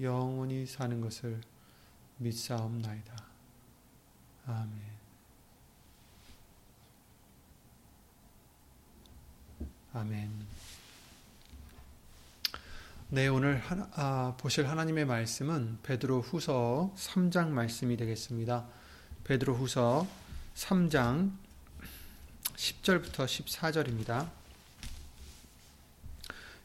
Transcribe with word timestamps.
영원히 0.00 0.66
사는 0.66 1.00
것을 1.00 1.40
믿사옵나이다. 2.18 3.24
아멘. 4.46 4.90
아멘. 9.92 10.46
네, 13.08 13.26
오늘 13.26 13.58
하나, 13.58 13.90
아, 13.94 14.36
보실 14.38 14.68
하나님의 14.68 15.04
말씀은 15.04 15.78
베드로 15.82 16.20
후서 16.20 16.94
3장 16.96 17.48
말씀이 17.48 17.96
되겠습니다. 17.96 18.68
베드로 19.24 19.54
후서 19.54 20.06
3장 20.54 21.32
10절부터 22.54 23.26
14절입니다. 23.26 24.30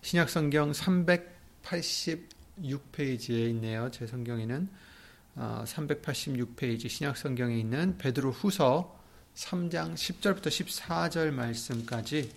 신약성경 0.03 0.72
386페이지에 2.59 3.50
있네요. 3.50 3.89
제 3.92 4.08
성경에는 4.08 4.70
386페이지 5.36 6.86
어, 6.86 6.89
신약 6.89 7.17
성경에 7.17 7.58
있는 7.58 7.97
베드로 7.97 8.31
후서 8.31 8.97
3장 9.36 9.95
10절부터 9.95 10.47
14절 10.47 11.31
말씀까지 11.31 12.31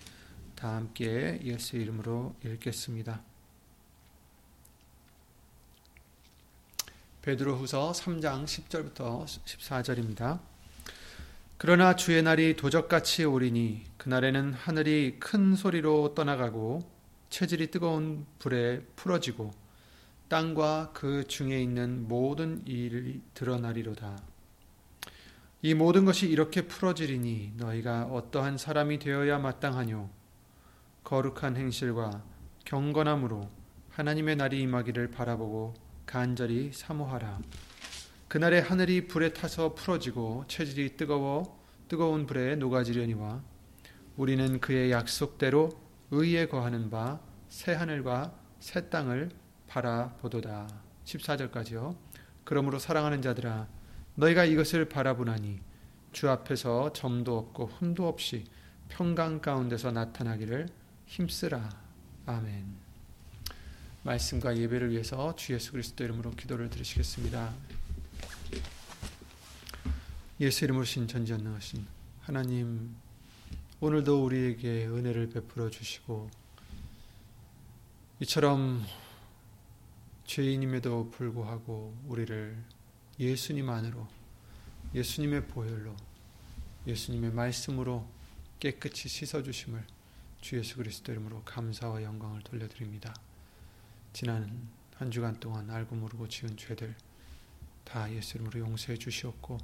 다 0.56 0.74
함께 0.74 1.38
예수 1.44 1.76
이름으로 1.76 2.34
읽겠습니다. 2.44 3.22
베드로후서 7.22 7.92
3장 7.92 8.44
10절부터 8.44 9.24
14절입니다. 9.24 10.40
그러나 11.58 11.94
주의 11.94 12.22
날이 12.22 12.56
도적같이 12.56 13.24
오리니 13.24 13.84
그날에는 13.98 14.54
하늘이 14.54 15.16
큰 15.20 15.54
소리로 15.54 16.14
떠나가고 16.14 16.88
체질이 17.30 17.70
뜨거운 17.70 18.26
불에 18.38 18.80
풀어지고 18.96 19.52
땅과 20.28 20.92
그 20.94 21.26
중에 21.26 21.60
있는 21.60 22.06
모든 22.06 22.62
일이 22.66 23.20
드러나리로다. 23.34 24.18
이 25.62 25.74
모든 25.74 26.04
것이 26.04 26.28
이렇게 26.28 26.62
풀어지리니 26.62 27.54
너희가 27.56 28.04
어떠한 28.04 28.58
사람이 28.58 28.98
되어야 28.98 29.38
마땅하뇨. 29.38 30.08
거룩한 31.04 31.56
행실과 31.56 32.22
경건함으로 32.64 33.48
하나님의 33.90 34.36
날이 34.36 34.60
임하기를 34.60 35.10
바라보고 35.10 35.74
간절히 36.06 36.70
사모하라. 36.72 37.40
그날에 38.28 38.60
하늘이 38.60 39.08
불에 39.08 39.32
타서 39.32 39.74
풀어지고 39.74 40.44
체질이 40.48 40.96
뜨거워 40.96 41.58
뜨거운 41.88 42.26
불에 42.26 42.56
녹아지려니와 42.56 43.42
우리는 44.16 44.60
그의 44.60 44.90
약속대로 44.92 45.70
의에 46.10 46.46
거하는 46.46 46.90
바 46.90 47.28
새 47.48 47.72
하늘과 47.72 48.34
새 48.60 48.88
땅을 48.90 49.30
바라보도다. 49.68 50.68
14절까지요. 51.04 51.96
그러므로 52.44 52.78
사랑하는 52.78 53.22
자들아 53.22 53.68
너희가 54.14 54.44
이것을 54.44 54.88
바라보나니 54.88 55.60
주 56.12 56.28
앞에서 56.28 56.92
점도 56.92 57.38
없고 57.38 57.66
흠도 57.78 58.08
없이 58.08 58.44
평강 58.88 59.40
가운데서 59.40 59.92
나타나기를 59.92 60.68
힘쓰라. 61.06 61.68
아멘. 62.26 62.88
말씀과 64.02 64.56
예배를 64.56 64.90
위해서 64.90 65.34
주 65.36 65.52
예수 65.52 65.72
그리스도 65.72 66.04
이름으로 66.04 66.30
기도를 66.32 66.70
드리시겠습니다. 66.70 67.52
예수 70.40 70.64
이름으로 70.64 70.84
신 70.84 71.06
전지전능하신 71.06 71.86
하나님 72.20 72.94
오늘도 73.80 74.24
우리에게 74.24 74.86
은혜를 74.86 75.30
베풀어 75.30 75.68
주시고 75.68 76.30
이처럼 78.20 78.84
죄인임에도 80.28 81.10
불구하고 81.10 81.96
우리를 82.06 82.62
예수님 83.18 83.70
안으로 83.70 84.06
예수님의 84.94 85.46
보혈로 85.46 85.96
예수님의 86.86 87.32
말씀으로 87.32 88.06
깨끗이 88.60 89.08
씻어 89.08 89.42
주심을 89.42 89.82
주 90.42 90.58
예수 90.58 90.76
그리스도 90.76 91.12
이름으로 91.12 91.42
감사와 91.44 92.02
영광을 92.02 92.42
돌려드립니다. 92.42 93.14
지난 94.12 94.68
한 94.96 95.10
주간 95.10 95.40
동안 95.40 95.70
알고 95.70 95.96
모르고 95.96 96.28
지은 96.28 96.58
죄들 96.58 96.94
다 97.84 98.12
예수 98.12 98.36
이름으로 98.36 98.60
용서해 98.60 98.98
주시옵고 98.98 99.56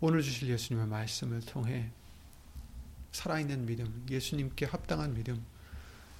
오늘 0.00 0.20
주실 0.20 0.50
예수님의 0.50 0.88
말씀을 0.88 1.40
통해 1.40 1.90
살아있는 3.12 3.64
믿음, 3.64 4.04
예수님께 4.10 4.66
합당한 4.66 5.14
믿음, 5.14 5.42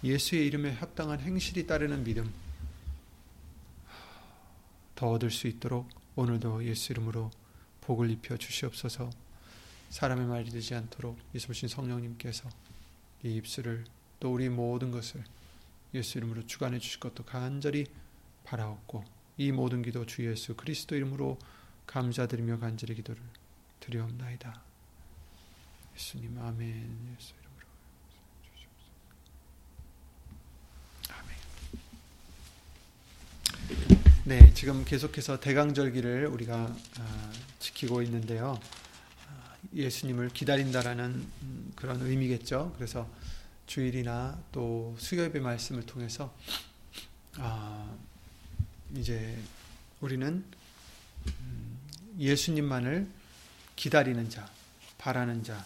예수의 0.03 0.47
이름에 0.47 0.73
합당한 0.73 1.21
행실이 1.21 1.67
따르는 1.67 2.05
믿음 2.05 2.33
더 4.97 5.11
얻을 5.11 5.31
수 5.31 5.47
있도록 5.47 5.89
오늘도 6.17 6.65
예수 6.65 6.93
이름으로 6.93 7.31
복을 7.83 8.11
입혀 8.11 8.37
주시옵소서. 8.37 9.11
사람의 9.91 10.27
말이 10.27 10.51
되지 10.51 10.75
않도록 10.75 11.17
예수신 11.35 11.69
성령님께서 11.69 12.49
이 13.23 13.37
입술을 13.37 13.85
또 14.19 14.33
우리 14.33 14.49
모든 14.49 14.91
것을 14.91 15.23
예수 15.95 16.19
이름으로 16.19 16.47
주관해 16.47 16.79
주실 16.79 16.99
것도 16.99 17.25
간절히 17.25 17.87
바라옵고 18.45 19.05
이 19.39 19.53
모든 19.53 19.83
기도 19.83 20.05
주 20.07 20.27
예수 20.27 20.57
그리스도 20.57 20.97
이름으로 20.97 21.39
감사드리며 21.87 22.59
간절히 22.59 22.95
기도를 22.95 23.23
드리옵나이다. 23.81 24.63
예수님 25.95 26.39
아멘. 26.39 27.17
예수 27.19 27.35
이름으로 27.35 27.67
아멘. 33.99 34.16
네, 34.29 34.53
지금 34.55 34.85
계속해서 34.85 35.39
대강절기를 35.39 36.27
우리가 36.27 36.77
아, 36.99 37.33
지키고 37.61 38.03
있는데요. 38.03 38.59
예수님을 39.73 40.31
기다린다라는 40.31 41.05
음, 41.43 41.73
그런 41.77 42.03
의미겠죠. 42.03 42.73
그래서 42.75 43.09
주일이나 43.69 44.37
또 44.51 44.97
수요일의 44.99 45.41
말씀을 45.41 45.87
통해서 45.87 46.37
아, 47.37 47.89
이제 48.97 49.39
우리는 50.01 50.45
음, 51.29 51.79
예수님만을 52.19 53.07
기다리는 53.77 54.29
자, 54.29 54.51
바라는 54.99 55.45
자가 55.45 55.65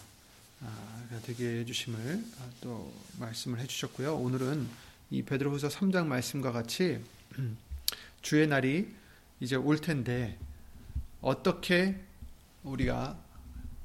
되게 1.23 1.61
해주심을 1.61 2.25
아, 2.39 2.49
또 2.61 2.93
말씀을 3.17 3.59
해주셨고요. 3.61 4.17
오늘은 4.17 4.69
이 5.09 5.23
베드로후서 5.23 5.69
3장 5.69 6.05
말씀과 6.05 6.51
같이 6.51 7.03
음, 7.39 7.57
주의 8.21 8.47
날이 8.47 8.93
이제 9.39 9.55
올 9.55 9.79
텐데 9.79 10.37
어떻게 11.21 11.99
우리가 12.63 13.17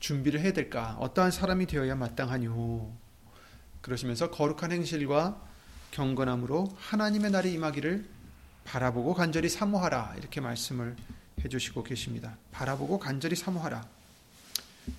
준비를 0.00 0.40
해야 0.40 0.52
될까? 0.52 0.96
어떠한 1.00 1.30
사람이 1.30 1.66
되어야 1.66 1.94
마땅하뇨? 1.94 2.92
그러시면서 3.80 4.30
거룩한 4.30 4.72
행실과 4.72 5.40
경건함으로 5.92 6.68
하나님의 6.76 7.30
날이 7.30 7.52
임하기를 7.54 8.06
바라보고 8.64 9.14
간절히 9.14 9.48
사모하라. 9.48 10.16
이렇게 10.18 10.40
말씀을 10.40 10.96
해주시고 11.44 11.84
계십니다. 11.84 12.36
바라보고 12.52 12.98
간절히 12.98 13.36
사모하라. 13.36 13.86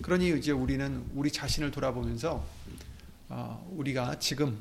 그러니 0.02 0.38
이제 0.38 0.52
우리는 0.52 1.04
우리 1.14 1.30
자신을 1.30 1.70
돌아보면서 1.70 2.44
어, 3.28 3.68
우리가 3.76 4.18
지금 4.18 4.58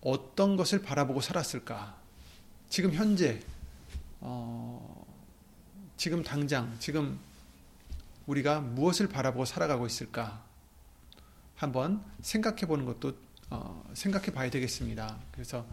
어떤 0.00 0.56
것을 0.56 0.82
바라보고 0.82 1.20
살았을까? 1.20 2.05
지금 2.68 2.92
현재 2.92 3.40
어, 4.20 5.06
지금 5.96 6.22
당장, 6.22 6.76
지금 6.78 7.18
우리가 8.26 8.60
무엇을 8.60 9.08
바라보고 9.08 9.44
살아가고 9.44 9.86
있을까? 9.86 10.44
한번 11.54 12.04
생각해 12.20 12.66
보는 12.66 12.84
것도 12.84 13.14
어, 13.50 13.88
생각해 13.94 14.26
봐야 14.26 14.50
되겠습니다. 14.50 15.18
그래서 15.32 15.66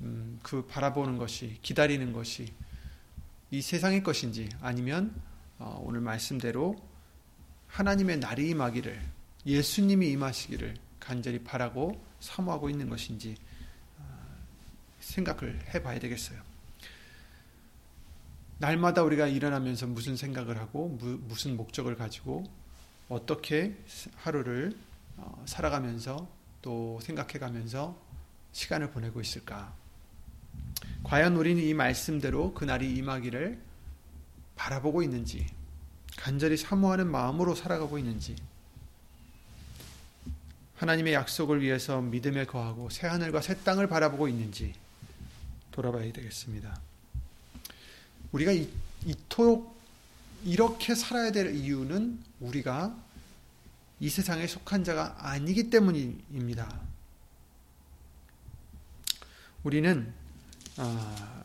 음, 0.00 0.40
그 0.42 0.66
바라보는 0.66 1.18
것이 1.18 1.58
기다리는 1.62 2.12
것이 2.12 2.52
이 3.50 3.60
세상의 3.60 4.02
것인지 4.02 4.48
아니면 4.60 5.14
어, 5.58 5.80
오늘 5.84 6.00
말씀대로 6.00 6.76
하나님의 7.68 8.18
날이 8.18 8.48
임하기를 8.50 9.00
예수님이 9.46 10.10
임하시기를 10.10 10.74
간절히 10.98 11.42
바라고 11.44 12.02
사모하고 12.20 12.70
있는 12.70 12.88
것인지 12.88 13.36
어, 13.36 13.49
생각을 15.00 15.58
해봐야 15.74 15.98
되겠어요. 15.98 16.40
날마다 18.58 19.02
우리가 19.02 19.26
일어나면서 19.26 19.86
무슨 19.86 20.16
생각을 20.16 20.58
하고 20.58 20.88
무 20.88 21.34
슨 21.34 21.56
목적을 21.56 21.96
가지고 21.96 22.44
어떻게 23.08 23.76
하루를 24.16 24.76
어, 25.16 25.42
살아가면서 25.46 26.28
또 26.62 27.00
생각해가면서 27.02 27.98
시간을 28.52 28.90
보내고 28.90 29.20
있을까? 29.20 29.74
과연 31.04 31.36
우리는 31.36 31.62
이 31.62 31.72
말씀대로 31.74 32.52
그날이 32.52 32.94
임하기를 32.94 33.58
바라보고 34.56 35.02
있는지, 35.02 35.46
간절히 36.18 36.56
사모하는 36.56 37.10
마음으로 37.10 37.54
살아가고 37.54 37.98
있는지, 37.98 38.36
하나님의 40.76 41.14
약속을 41.14 41.60
위해서 41.62 42.00
믿음에 42.00 42.44
거하고 42.44 42.90
새 42.90 43.06
하늘과 43.06 43.40
새 43.42 43.54
땅을 43.62 43.86
바라보고 43.86 44.28
있는지 44.28 44.72
돌아봐야 45.70 46.12
되겠습니다. 46.12 46.80
우리가 48.32 48.52
이, 48.52 48.68
이토록 49.04 49.78
이렇게 50.44 50.94
살아야 50.94 51.32
될 51.32 51.54
이유는 51.54 52.18
우리가 52.40 52.96
이 54.00 54.08
세상에 54.08 54.46
속한 54.46 54.84
자가 54.84 55.16
아니기 55.18 55.70
때문입니다. 55.70 56.80
우리는 59.62 60.12
아, 60.78 61.44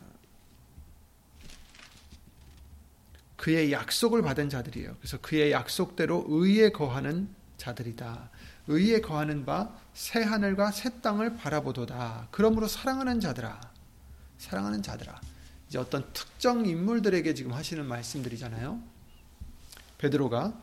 그의 3.36 3.72
약속을 3.72 4.22
받은 4.22 4.50
자들이에요. 4.50 4.96
그래서 5.00 5.18
그의 5.20 5.52
약속대로 5.52 6.26
의에 6.30 6.70
거하는 6.72 7.28
자들이다. 7.58 8.30
의에 8.68 9.02
거하는 9.02 9.46
바 9.46 9.86
새 9.96 10.22
하늘과 10.22 10.72
새 10.72 11.02
땅을 11.02 11.38
바라보도다. 11.38 12.28
그러므로 12.30 12.68
사랑하는 12.68 13.22
자들아, 13.22 13.60
사랑하는 14.38 14.82
자들아. 14.82 15.20
이제 15.68 15.78
어떤 15.78 16.12
특정 16.14 16.66
인물들에게 16.66 17.34
지금 17.34 17.54
하시는 17.54 17.86
말씀들이잖아요. 17.86 18.82
베드로가 19.98 20.54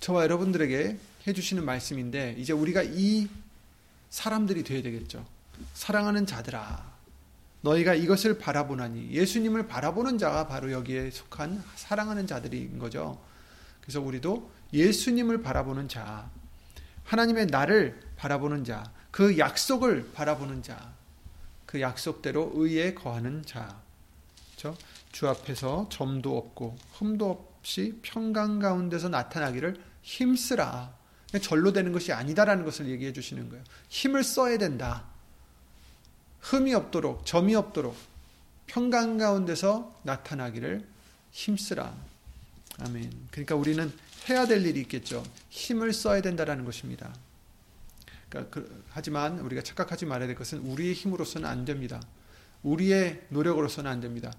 저와 0.00 0.22
여러분들에게 0.24 0.98
해주시는 1.26 1.64
말씀인데 1.64 2.36
이제 2.38 2.52
우리가 2.52 2.82
이 2.84 3.28
사람들이 4.10 4.62
되어야 4.62 4.82
되겠죠. 4.82 5.26
사랑하는 5.74 6.24
자들아, 6.26 6.98
너희가 7.62 7.94
이것을 7.94 8.38
바라보나니 8.38 9.10
예수님을 9.10 9.66
바라보는 9.66 10.18
자가 10.18 10.46
바로 10.46 10.70
여기에 10.70 11.10
속한 11.10 11.62
사랑하는 11.74 12.26
자들인 12.26 12.78
거죠. 12.78 13.20
그래서 13.80 14.00
우리도 14.00 14.50
예수님을 14.72 15.42
바라보는 15.42 15.88
자, 15.88 16.30
하나님의 17.04 17.46
나를 17.46 18.00
바라보는 18.16 18.64
자, 18.64 18.92
그 19.10 19.38
약속을 19.38 20.12
바라보는 20.12 20.62
자, 20.62 20.94
그 21.68 21.82
약속대로 21.82 22.52
의에 22.54 22.94
거하는 22.94 23.44
자. 23.44 23.78
그렇죠? 24.56 24.74
주 25.12 25.28
앞에서 25.28 25.86
점도 25.92 26.38
없고 26.38 26.78
흠도 26.94 27.58
없이 27.60 27.98
평강 28.00 28.58
가운데서 28.58 29.10
나타나기를 29.10 29.78
힘쓰라. 30.00 30.96
절로 31.42 31.74
되는 31.74 31.92
것이 31.92 32.10
아니다라는 32.10 32.64
것을 32.64 32.88
얘기해 32.88 33.12
주시는 33.12 33.50
거예요. 33.50 33.62
힘을 33.90 34.24
써야 34.24 34.56
된다. 34.56 35.04
흠이 36.40 36.72
없도록 36.72 37.26
점이 37.26 37.54
없도록 37.54 37.94
평강 38.66 39.18
가운데서 39.18 39.94
나타나기를 40.04 40.88
힘쓰라. 41.32 41.94
아멘. 42.78 43.12
그러니까 43.30 43.56
우리는 43.56 43.92
해야 44.30 44.46
될 44.46 44.64
일이 44.64 44.80
있겠죠. 44.80 45.22
힘을 45.50 45.92
써야 45.92 46.22
된다라는 46.22 46.64
것입니다. 46.64 47.12
그러니까 48.28 48.50
그, 48.50 48.84
하지만 48.90 49.38
우리가 49.40 49.62
착각하지 49.62 50.06
말아야 50.06 50.26
될 50.26 50.36
것은 50.36 50.58
우리의 50.60 50.94
힘으로서는 50.94 51.48
안 51.48 51.64
됩니다. 51.64 52.00
우리의 52.62 53.26
노력으로서는 53.30 53.90
안 53.90 54.00
됩니다. 54.00 54.32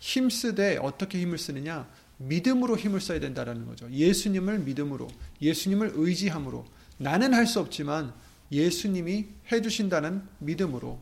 힘쓰되 0.00 0.78
어떻게 0.78 1.20
힘을 1.20 1.38
쓰느냐? 1.38 1.88
믿음으로 2.18 2.76
힘을 2.76 3.00
써야 3.00 3.20
된다라는 3.20 3.66
거죠. 3.66 3.90
예수님을 3.90 4.60
믿음으로, 4.60 5.08
예수님을 5.40 5.92
의지함으로. 5.94 6.64
나는 6.98 7.34
할 7.34 7.46
수 7.46 7.60
없지만 7.60 8.12
예수님이 8.52 9.26
해 9.50 9.62
주신다는 9.62 10.22
믿음으로 10.38 11.00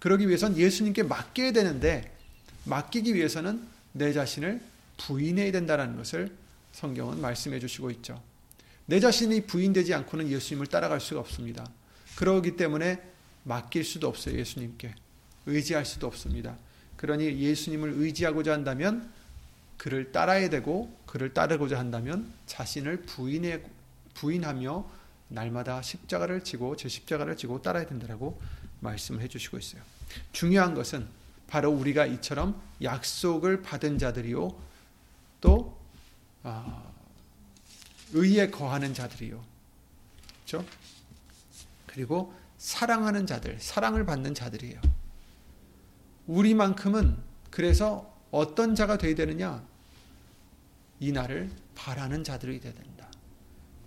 그러기 0.00 0.26
위해선 0.28 0.56
예수님께 0.56 1.04
맡겨야 1.04 1.52
되는데 1.52 2.16
맡기기 2.64 3.14
위해서는 3.14 3.62
내 3.92 4.12
자신을 4.12 4.60
부인해야 4.98 5.52
된다는 5.52 5.96
것을 5.96 6.34
성경은 6.72 7.20
말씀해 7.20 7.60
주시고 7.60 7.90
있죠. 7.92 8.20
내 8.86 9.00
자신이 9.00 9.46
부인되지 9.46 9.94
않고는 9.94 10.28
예수님을 10.28 10.66
따라갈 10.66 11.00
수가 11.00 11.20
없습니다. 11.20 11.66
그러기 12.16 12.56
때문에 12.56 13.02
맡길 13.44 13.84
수도 13.84 14.08
없어요, 14.08 14.38
예수님께. 14.38 14.94
의지할 15.46 15.84
수도 15.84 16.06
없습니다. 16.06 16.56
그러니 16.96 17.38
예수님을 17.40 17.94
의지하고자 17.96 18.52
한다면 18.52 19.10
그를 19.76 20.12
따라야 20.12 20.48
되고 20.48 20.96
그를 21.06 21.34
따르고자 21.34 21.78
한다면 21.78 22.32
자신을 22.46 23.02
부인해 23.02 23.62
부인하며 24.14 24.88
날마다 25.28 25.82
십자가를 25.82 26.44
지고 26.44 26.76
제 26.76 26.88
십자가를 26.88 27.36
지고 27.36 27.62
따라야 27.62 27.86
된다라고 27.86 28.40
말씀을 28.80 29.22
해 29.22 29.28
주시고 29.28 29.58
있어요. 29.58 29.82
중요한 30.32 30.74
것은 30.74 31.06
바로 31.46 31.70
우리가 31.70 32.06
이처럼 32.06 32.60
약속을 32.82 33.62
받은 33.62 33.98
자들이요, 33.98 34.56
또 35.40 35.78
어, 36.44 36.91
의에 38.12 38.50
거하는 38.50 38.94
자들이요, 38.94 39.42
그렇죠? 40.44 40.66
그리고 41.86 42.34
사랑하는 42.58 43.26
자들, 43.26 43.58
사랑을 43.60 44.04
받는 44.06 44.34
자들이에요. 44.34 44.80
우리만큼은 46.26 47.16
그래서 47.50 48.14
어떤 48.30 48.74
자가 48.74 48.98
되어야 48.98 49.14
되느냐? 49.14 49.62
이 51.00 51.12
날을 51.12 51.50
바라는 51.74 52.24
자들이 52.24 52.60
되어야 52.60 52.74
된다. 52.74 53.08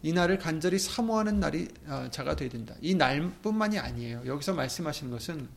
이 0.03 0.11
날을 0.13 0.37
간절히 0.37 0.77
사모하는 0.77 1.39
날이 1.39 1.67
어, 1.87 2.07
자가 2.11 2.35
되어야 2.35 2.51
된다. 2.51 2.75
이 2.81 2.93
날뿐만이 2.93 3.79
아니에요. 3.79 4.23
여기서 4.25 4.53
말씀하시는 4.53 5.11
것은 5.11 5.47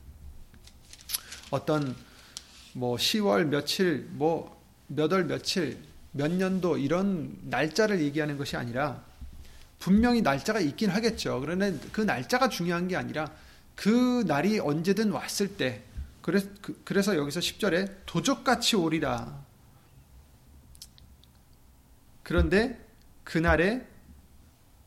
어떤 1.50 1.94
뭐 2.74 2.96
10월 2.96 3.46
며칠, 3.46 4.08
뭐 4.12 4.58
몇 4.88 5.12
월 5.12 5.24
며칠, 5.26 5.78
몇 6.18 6.32
년도 6.32 6.78
이런 6.78 7.38
날짜를 7.44 8.00
얘기하는 8.00 8.36
것이 8.38 8.56
아니라 8.56 9.04
분명히 9.78 10.20
날짜가 10.20 10.58
있긴 10.58 10.90
하겠죠. 10.90 11.38
그러나 11.40 11.70
그 11.92 12.00
날짜가 12.00 12.48
중요한 12.48 12.88
게 12.88 12.96
아니라 12.96 13.32
그 13.76 14.24
날이 14.26 14.58
언제든 14.58 15.12
왔을 15.12 15.56
때 15.56 15.84
그래서, 16.20 16.48
그래서 16.84 17.16
여기서 17.16 17.38
10절에 17.38 18.00
도적같이 18.04 18.74
오리라. 18.74 19.44
그런데 22.24 22.84
그날에 23.22 23.86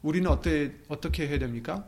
우리는 0.02 0.30
어떻게, 0.30 0.78
어떻게 0.90 1.30
해야 1.30 1.40
됩니까? 1.40 1.88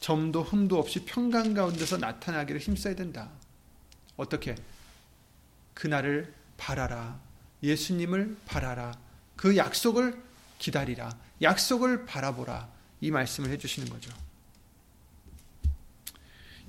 점도 0.00 0.42
흠도 0.42 0.78
없이 0.78 1.06
평강 1.06 1.54
가운데서 1.54 1.96
나타나기를 1.96 2.60
힘써야 2.60 2.94
된다. 2.94 3.30
어떻게? 4.18 4.56
그날을 5.72 6.34
바라라. 6.58 7.18
예수님을 7.62 8.36
바라라. 8.46 8.98
그 9.36 9.56
약속을 9.56 10.22
기다리라. 10.58 11.16
약속을 11.42 12.06
바라보라. 12.06 12.72
이 13.00 13.10
말씀을 13.10 13.50
해주시는 13.50 13.88
거죠. 13.88 14.10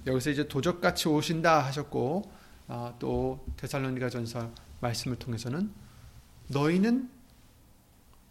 여기서 0.05 0.29
이제 0.29 0.47
도적같이 0.47 1.07
오신다 1.07 1.65
하셨고, 1.65 2.31
어, 2.67 2.95
또 2.99 3.45
데살로니가 3.57 4.09
전서 4.09 4.53
말씀을 4.79 5.17
통해서는 5.17 5.71
너희는 6.47 7.09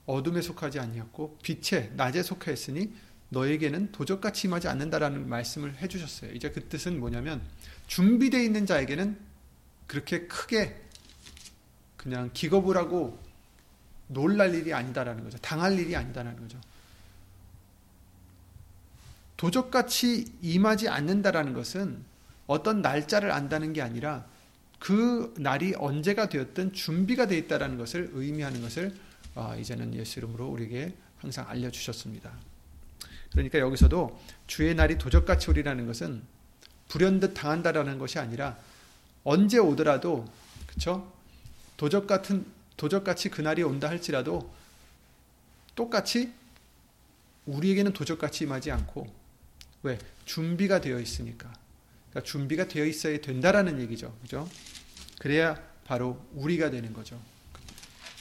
어둠에 0.06 0.42
속하지 0.42 0.78
아니었고 0.80 1.38
빛에 1.42 1.92
낮에 1.96 2.22
속하였으니 2.22 2.92
너에게는 3.30 3.90
도적같이 3.90 4.46
임하지 4.46 4.68
않는다라는 4.68 5.28
말씀을 5.28 5.76
해주셨어요. 5.78 6.32
이제 6.32 6.50
그 6.50 6.68
뜻은 6.68 7.00
뭐냐면 7.00 7.42
준비되어 7.86 8.40
있는 8.40 8.66
자에게는 8.66 9.18
그렇게 9.86 10.26
크게 10.26 10.83
그냥 12.04 12.30
기겁을 12.32 12.76
하고 12.76 13.18
놀랄 14.06 14.54
일이 14.54 14.72
아니다라는 14.72 15.24
거죠. 15.24 15.38
당할 15.38 15.76
일이 15.78 15.96
아니다라는 15.96 16.38
거죠. 16.38 16.60
도적같이 19.36 20.32
임하지 20.42 20.88
않는다라는 20.88 21.54
것은 21.54 22.04
어떤 22.46 22.82
날짜를 22.82 23.32
안다는 23.32 23.72
게 23.72 23.82
아니라 23.82 24.26
그 24.78 25.34
날이 25.38 25.74
언제가 25.76 26.28
되었든 26.28 26.74
준비가 26.74 27.26
되어 27.26 27.38
있다라는 27.38 27.78
것을 27.78 28.10
의미하는 28.12 28.60
것을 28.60 28.94
어, 29.34 29.56
이제는 29.58 29.94
예수 29.94 30.20
이름으로 30.20 30.46
우리에게 30.46 30.94
항상 31.18 31.48
알려주셨습니다. 31.48 32.30
그러니까 33.32 33.58
여기서도 33.58 34.20
주의 34.46 34.74
날이 34.74 34.98
도적같이 34.98 35.50
오리라는 35.50 35.86
것은 35.86 36.22
불현듯 36.88 37.32
당한다라는 37.34 37.98
것이 37.98 38.18
아니라 38.18 38.58
언제 39.24 39.58
오더라도 39.58 40.26
그쵸 40.66 41.13
도적 41.76 42.06
같은 42.06 42.46
도적같이 42.76 43.28
그날이 43.30 43.62
온다 43.62 43.88
할지라도 43.88 44.52
똑같이 45.74 46.32
우리에게는 47.46 47.92
도적같이 47.92 48.44
임하지 48.44 48.70
않고 48.70 49.12
왜? 49.82 49.98
준비가 50.24 50.80
되어 50.80 50.98
있으니까. 50.98 51.52
그러니까 52.10 52.28
준비가 52.28 52.66
되어 52.68 52.86
있어야 52.86 53.20
된다라는 53.20 53.80
얘기죠. 53.80 54.16
그죠? 54.22 54.48
그래야 55.18 55.60
바로 55.84 56.24
우리가 56.32 56.70
되는 56.70 56.92
거죠. 56.92 57.20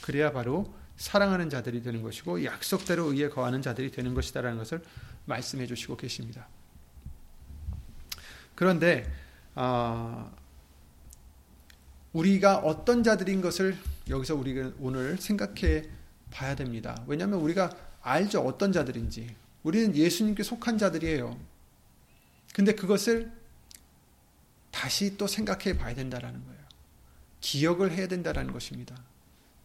그래야 0.01 0.31
바로 0.31 0.73
사랑하는 0.97 1.49
자들이 1.49 1.81
되는 1.81 2.01
것이고 2.01 2.43
약속대로 2.43 3.13
의에 3.13 3.29
거하는 3.29 3.61
자들이 3.61 3.91
되는 3.91 4.13
것이다라는 4.13 4.57
것을 4.57 4.83
말씀해 5.25 5.65
주시고 5.67 5.95
계십니다. 5.97 6.47
그런데 8.55 9.09
어, 9.55 10.31
우리가 12.13 12.57
어떤 12.59 13.03
자들인 13.03 13.41
것을 13.41 13.75
여기서 14.07 14.35
우리가 14.35 14.71
오늘 14.79 15.17
생각해 15.17 15.83
봐야 16.31 16.55
됩니다. 16.55 17.03
왜냐하면 17.07 17.39
우리가 17.39 17.75
알죠 18.01 18.41
어떤 18.41 18.71
자들인지. 18.71 19.35
우리는 19.63 19.95
예수님께 19.95 20.43
속한 20.43 20.77
자들이에요. 20.77 21.37
근데 22.53 22.73
그것을 22.73 23.31
다시 24.71 25.17
또 25.17 25.27
생각해 25.27 25.77
봐야 25.77 25.95
된다라는 25.95 26.43
거예요. 26.45 26.63
기억을 27.41 27.91
해야 27.91 28.07
된다라는 28.07 28.53
것입니다. 28.53 28.95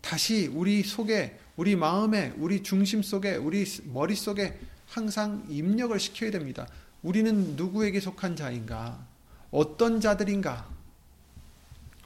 다시 0.00 0.46
우리 0.46 0.82
속에, 0.82 1.38
우리 1.56 1.76
마음에, 1.76 2.32
우리 2.38 2.62
중심 2.62 3.02
속에, 3.02 3.36
우리 3.36 3.64
머릿속에 3.84 4.58
항상 4.86 5.44
입력을 5.48 5.98
시켜야 5.98 6.30
됩니다. 6.30 6.66
우리는 7.02 7.56
누구에게 7.56 8.00
속한 8.00 8.36
자인가? 8.36 9.06
어떤 9.50 10.00
자들인가? 10.00 10.77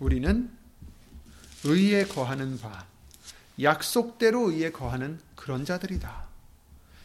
우리는 0.02 0.50
의에 1.62 2.04
거하는 2.06 2.59
바, 2.59 2.87
약속대로 3.61 4.50
의에 4.50 4.73
거하는 4.73 5.21
그런 5.37 5.64
자들이다. 5.64 6.25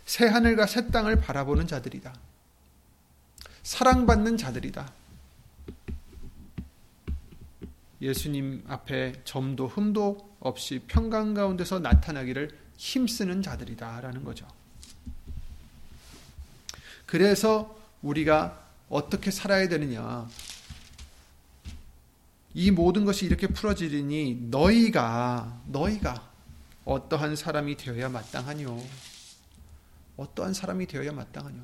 새 0.05 0.25
하늘과 0.25 0.65
새 0.65 0.87
땅을 0.87 1.21
바라보는 1.21 1.67
자들이다. 1.67 2.15
사랑받는 3.61 4.37
자들이다. 4.37 4.91
예수님 8.01 8.63
앞에 8.67 9.21
점도 9.25 9.67
흠도 9.67 10.35
없이 10.39 10.81
평강 10.87 11.35
가운데서 11.35 11.79
나타나기를 11.79 12.57
힘쓰는 12.77 13.43
자들이다라는 13.43 14.23
거죠. 14.23 14.47
그래서 17.05 17.79
우리가 18.01 18.65
어떻게 18.89 19.29
살아야 19.29 19.67
되느냐? 19.67 20.27
이 22.57 22.71
모든 22.71 23.05
것이 23.05 23.23
이렇게 23.27 23.45
풀어지리니 23.45 24.47
너희가 24.49 25.61
너희가 25.67 26.27
어떠한 26.85 27.35
사람이 27.35 27.77
되어야 27.77 28.09
마땅하뇨? 28.09 28.83
어떠한 30.17 30.55
사람이 30.55 30.87
되어야 30.87 31.11
마땅하뇨? 31.11 31.61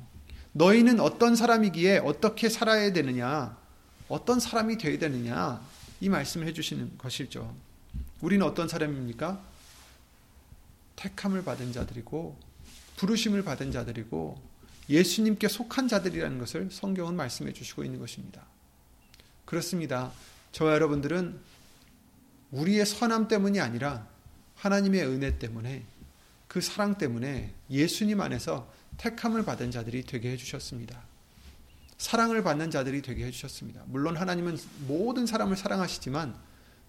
너희는 0.52 1.00
어떤 1.00 1.34
사람이기에 1.34 1.98
어떻게 1.98 2.48
살아야 2.48 2.92
되느냐? 2.92 3.58
어떤 4.08 4.38
사람이 4.38 4.78
되어야 4.78 5.00
되느냐? 5.00 5.60
이 6.00 6.08
말씀을 6.08 6.46
해 6.46 6.52
주시는 6.52 6.96
것이죠. 6.96 7.52
우리는 8.20 8.46
어떤 8.46 8.68
사람입니까? 8.68 9.42
택함을 10.94 11.42
받은 11.42 11.72
자들이고, 11.72 12.38
부르심을 12.98 13.42
받은 13.42 13.72
자들이고, 13.72 14.40
예수님께 14.88 15.48
속한 15.48 15.88
자들이라는 15.88 16.38
것을 16.38 16.68
성경은 16.70 17.16
말씀해 17.16 17.52
주시고 17.52 17.82
있는 17.82 17.98
것입니다. 17.98 18.46
그렇습니다. 19.44 20.12
저와 20.54 20.74
여러분들은 20.74 21.36
우리의 22.52 22.86
선함 22.86 23.26
때문이 23.26 23.60
아니라 23.60 24.06
하나님의 24.54 25.04
은혜 25.04 25.36
때문에 25.36 25.84
그 26.46 26.60
사랑 26.60 26.96
때문에 26.96 27.52
예수님 27.70 28.20
안에서 28.20 28.72
택함을 28.96 29.44
받은 29.44 29.72
자들이 29.72 30.04
되게 30.04 30.30
해주셨습니다. 30.30 31.02
사랑을 31.98 32.44
받는 32.44 32.70
자들이 32.70 33.02
되게 33.02 33.26
해주셨습니다. 33.26 33.82
물론 33.86 34.16
하나님은 34.16 34.56
모든 34.86 35.26
사람을 35.26 35.56
사랑하시지만 35.56 36.38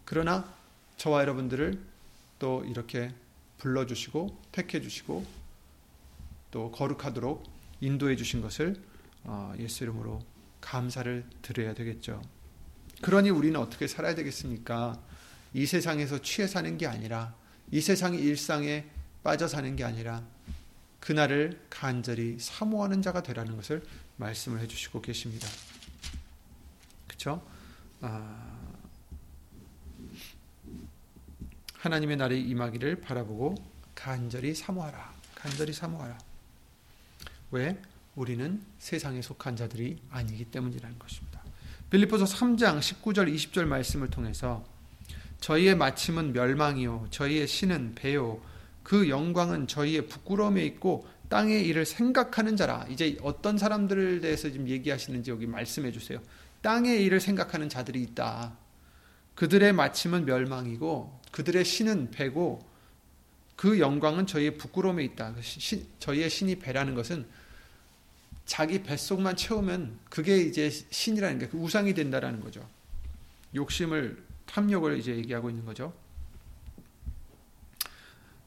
그러나 0.03 0.53
저와 0.97 1.21
여러분들을 1.21 1.81
또 2.37 2.63
이렇게 2.65 3.15
불러주시고 3.57 4.43
택해주시고 4.51 5.25
또 6.51 6.71
거룩하도록 6.71 7.43
인도해 7.81 8.15
주신 8.15 8.43
것을 8.43 8.75
어, 9.23 9.55
예수 9.57 9.83
이름으로 9.83 10.21
감사를 10.61 11.25
드려야 11.41 11.73
되겠죠. 11.73 12.21
그러니 13.01 13.29
우리는 13.29 13.59
어떻게 13.59 13.87
살아야 13.87 14.15
되겠습니까? 14.15 14.99
이 15.53 15.65
세상에서 15.65 16.21
취해 16.21 16.47
사는 16.47 16.77
게 16.77 16.87
아니라 16.87 17.35
이 17.71 17.81
세상의 17.81 18.21
일상에 18.21 18.85
빠져 19.23 19.47
사는 19.47 19.75
게 19.75 19.83
아니라 19.83 20.23
그날을 20.99 21.65
간절히 21.69 22.37
사모하는 22.39 23.01
자가 23.01 23.21
되라는 23.23 23.55
것을 23.55 23.83
말씀을 24.17 24.59
해주시고 24.61 25.01
계십니다. 25.01 25.47
그렇죠? 27.07 27.45
아, 28.01 28.59
하나님의 31.77 32.17
날이 32.17 32.41
임하기를 32.41 33.01
바라보고 33.01 33.55
간절히 33.93 34.55
사모하라. 34.55 35.13
간절히 35.35 35.71
사모하라. 35.73 36.17
왜? 37.51 37.79
우리는 38.15 38.65
세상에 38.79 39.21
속한 39.21 39.55
자들이 39.55 40.01
아니기 40.09 40.45
때문이라는 40.45 40.97
것입니다. 40.97 41.44
빌립보서 41.89 42.25
3장 42.25 42.79
19절 42.79 43.33
20절 43.33 43.65
말씀을 43.65 44.09
통해서 44.09 44.65
저희의 45.39 45.75
마침은 45.75 46.33
멸망이요 46.33 47.07
저희의 47.11 47.47
신은 47.47 47.93
배요 47.95 48.41
그 48.83 49.09
영광은 49.09 49.67
저희의 49.67 50.07
부끄러움에 50.07 50.63
있고 50.65 51.07
땅의 51.29 51.65
일을 51.67 51.85
생각하는 51.85 52.55
자라. 52.55 52.85
이제 52.89 53.17
어떤 53.23 53.57
사람들에 53.57 54.19
대해서 54.19 54.49
지금 54.51 54.67
얘기하시는지 54.69 55.31
여기 55.31 55.47
말씀해 55.47 55.91
주세요. 55.91 56.21
땅의 56.61 57.03
일을 57.03 57.19
생각하는 57.19 57.67
자들이 57.67 58.01
있다. 58.03 58.55
그들의 59.33 59.73
마침은 59.73 60.25
멸망이고 60.25 61.19
그들의 61.31 61.65
신은 61.65 62.11
배고 62.11 62.63
그 63.55 63.79
영광은 63.79 64.27
저희의 64.27 64.57
부끄러움에 64.57 65.03
있다. 65.03 65.33
그 65.33 65.41
저희의 65.99 66.29
신이 66.29 66.59
배라는 66.59 66.93
것은 66.93 67.25
자기 68.45 68.83
뱃속만 68.83 69.35
채우면 69.35 69.99
그게 70.09 70.37
이제 70.37 70.69
신이라는 70.69 71.39
게그 71.39 71.57
우상이 71.57 71.93
된다라는 71.93 72.39
거죠. 72.41 72.67
욕심을 73.55 74.23
탐욕을 74.45 74.99
이제 74.99 75.15
얘기하고 75.15 75.49
있는 75.49 75.65
거죠. 75.65 75.93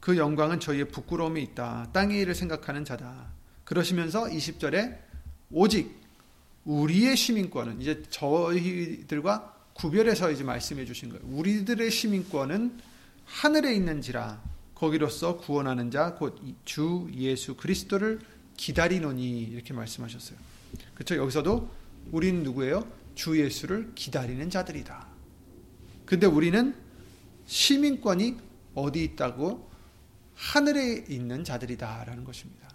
그 0.00 0.16
영광은 0.16 0.60
저희의 0.60 0.88
부끄러움이 0.88 1.42
있다. 1.42 1.90
땅의 1.92 2.20
일을 2.20 2.34
생각하는 2.34 2.84
자다. 2.84 3.26
그러시면서 3.64 4.24
20절에 4.24 4.98
오직 5.50 5.98
우리의 6.64 7.16
시민권은 7.16 7.80
이제 7.80 8.02
저희들과 8.10 9.54
구별해서 9.74 10.30
이제 10.30 10.44
말씀해 10.44 10.84
주신 10.84 11.08
거예요. 11.10 11.24
우리들의 11.26 11.90
시민권은 11.90 12.78
하늘에 13.24 13.74
있는지라 13.74 14.40
거기로서 14.74 15.36
구원하는 15.38 15.90
자 15.90 16.16
곧 16.20 16.36
주 16.64 17.08
예수 17.14 17.56
그리스도를 17.56 18.20
기다리노니 18.58 19.44
이렇게 19.44 19.72
말씀하셨어요. 19.72 20.38
그렇죠? 20.94 21.16
여기서도 21.16 21.70
우리는 22.12 22.42
누구예요? 22.42 22.86
주 23.14 23.40
예수를 23.40 23.92
기다리는 23.94 24.50
자들이다. 24.50 25.06
근데 26.04 26.26
우리는 26.26 26.74
시민권이 27.46 28.36
어디 28.74 29.02
있다고 29.04 29.70
하늘에 30.34 31.04
있는 31.08 31.44
자들이다라는 31.44 32.24
것입니다. 32.24 32.68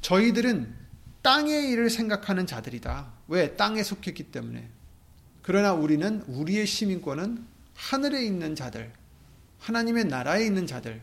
저희들은 0.00 0.74
땅의 1.22 1.70
일을 1.70 1.88
생각하는 1.88 2.46
자들이다. 2.46 3.12
왜? 3.28 3.56
땅에 3.56 3.82
속했기 3.82 4.24
때문에. 4.24 4.68
그러나 5.42 5.72
우리는 5.72 6.22
우리의 6.26 6.66
시민권은 6.66 7.46
하늘에 7.74 8.24
있는 8.24 8.54
자들, 8.54 8.92
하나님의 9.58 10.04
나라에 10.04 10.44
있는 10.44 10.66
자들. 10.66 11.02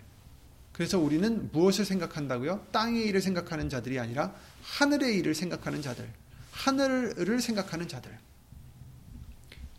그래서 0.81 0.97
우리는 0.97 1.47
무엇을 1.51 1.85
생각한다고요? 1.85 2.65
땅의 2.71 3.05
일을 3.05 3.21
생각하는 3.21 3.69
자들이 3.69 3.99
아니라 3.99 4.33
하늘의 4.63 5.15
일을 5.17 5.35
생각하는 5.35 5.79
자들, 5.79 6.11
하늘을 6.53 7.39
생각하는 7.39 7.87
자들. 7.87 8.17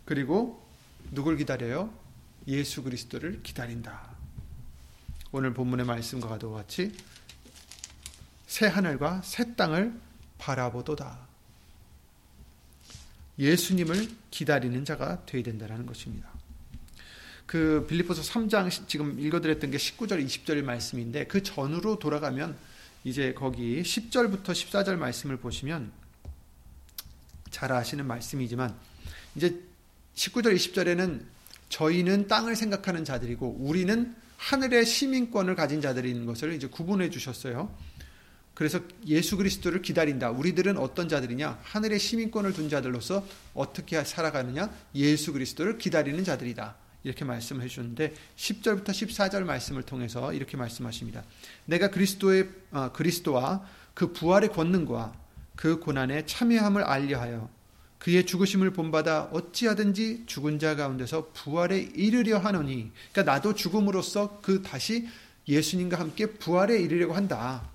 그리고 0.04 0.64
누굴 1.10 1.36
기다려요? 1.36 1.92
예수 2.46 2.84
그리스도를 2.84 3.42
기다린다. 3.42 4.14
오늘 5.32 5.52
본문의 5.52 5.86
말씀과 5.86 6.38
같이 6.38 6.96
새 8.46 8.68
하늘과 8.68 9.22
새 9.24 9.56
땅을 9.56 10.00
바라보도다. 10.38 11.18
예수님을 13.40 14.08
기다리는 14.30 14.84
자가 14.84 15.26
되어야 15.26 15.42
된다는 15.42 15.84
것입니다. 15.84 16.30
그 17.46 17.86
빌립보서 17.88 18.22
3장 18.22 18.88
지금 18.88 19.18
읽어드렸던 19.18 19.70
게 19.70 19.76
19절 19.76 20.24
20절 20.24 20.62
말씀인데 20.62 21.26
그 21.26 21.42
전으로 21.42 21.98
돌아가면 21.98 22.56
이제 23.04 23.34
거기 23.34 23.82
10절부터 23.82 24.44
14절 24.44 24.96
말씀을 24.96 25.36
보시면 25.36 25.92
잘 27.50 27.72
아시는 27.72 28.06
말씀이지만 28.06 28.74
이제 29.34 29.60
19절 30.14 30.54
20절에는 30.54 31.22
저희는 31.68 32.28
땅을 32.28 32.54
생각하는 32.54 33.04
자들이고 33.04 33.56
우리는 33.60 34.14
하늘의 34.36 34.84
시민권을 34.84 35.54
가진 35.54 35.80
자들인 35.80 36.26
것을 36.26 36.52
이제 36.52 36.66
구분해 36.66 37.10
주셨어요. 37.10 37.74
그래서 38.54 38.80
예수 39.06 39.36
그리스도를 39.36 39.80
기다린다. 39.82 40.30
우리들은 40.30 40.76
어떤 40.76 41.08
자들이냐? 41.08 41.60
하늘의 41.62 41.98
시민권을 41.98 42.52
둔 42.52 42.68
자들로서 42.68 43.26
어떻게 43.54 44.02
살아가느냐? 44.04 44.70
예수 44.94 45.32
그리스도를 45.32 45.78
기다리는 45.78 46.22
자들이다. 46.22 46.76
이렇게 47.04 47.24
말씀을 47.24 47.62
해주셨는데 47.64 48.14
10절부터 48.36 48.88
14절 48.88 49.44
말씀을 49.44 49.82
통해서 49.82 50.32
이렇게 50.32 50.56
말씀하십니다. 50.56 51.24
내가 51.64 51.90
그리스도의 51.90 52.48
어, 52.70 52.92
그리스도와 52.92 53.66
그 53.94 54.12
부활의 54.12 54.50
권능과 54.50 55.14
그 55.56 55.78
고난의 55.80 56.26
참여함을 56.26 56.82
알려하여 56.82 57.48
그의 57.98 58.26
죽으심을 58.26 58.72
본받아 58.72 59.30
어찌하든지 59.32 60.24
죽은 60.26 60.58
자 60.58 60.74
가운데서 60.74 61.30
부활에 61.34 61.78
이르려 61.78 62.38
하노니 62.38 62.90
그러니까 63.12 63.32
나도 63.32 63.54
죽음으로써 63.54 64.40
그 64.42 64.62
다시 64.62 65.08
예수님과 65.46 65.98
함께 65.98 66.26
부활에 66.26 66.80
이르려고 66.80 67.14
한다. 67.14 67.68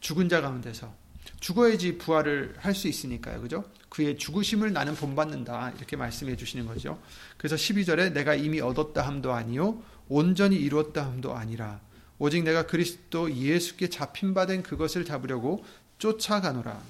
죽은 0.00 0.28
자 0.28 0.40
가운데서 0.40 0.94
죽어야지 1.40 1.98
부활을 1.98 2.54
할 2.58 2.74
수 2.74 2.88
있으니까요. 2.88 3.40
그죠? 3.40 3.64
그의 3.88 4.18
죽으심을 4.18 4.72
나는 4.72 4.94
본받는다. 4.94 5.72
이렇게 5.76 5.96
말씀해 5.96 6.36
주시는 6.36 6.66
거죠. 6.66 7.00
그래서 7.36 7.56
12절에 7.56 8.12
내가 8.12 8.34
이미 8.34 8.60
얻었다 8.60 9.06
함도 9.06 9.32
아니요 9.32 9.82
온전히 10.08 10.56
이루었다 10.56 11.04
함도 11.04 11.34
아니라 11.34 11.80
오직 12.18 12.42
내가 12.42 12.66
그리스도 12.66 13.32
예수께 13.32 13.88
잡힌 13.88 14.34
바 14.34 14.46
된 14.46 14.62
그것을 14.62 15.04
잡으려고 15.04 15.64
쫓아가노라. 15.98 16.80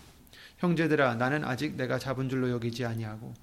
형제들아 0.58 1.14
나는 1.14 1.44
아직 1.44 1.76
내가 1.76 1.98
잡은 1.98 2.28
줄로 2.28 2.50
여기지 2.50 2.84
아니하고 2.84 3.34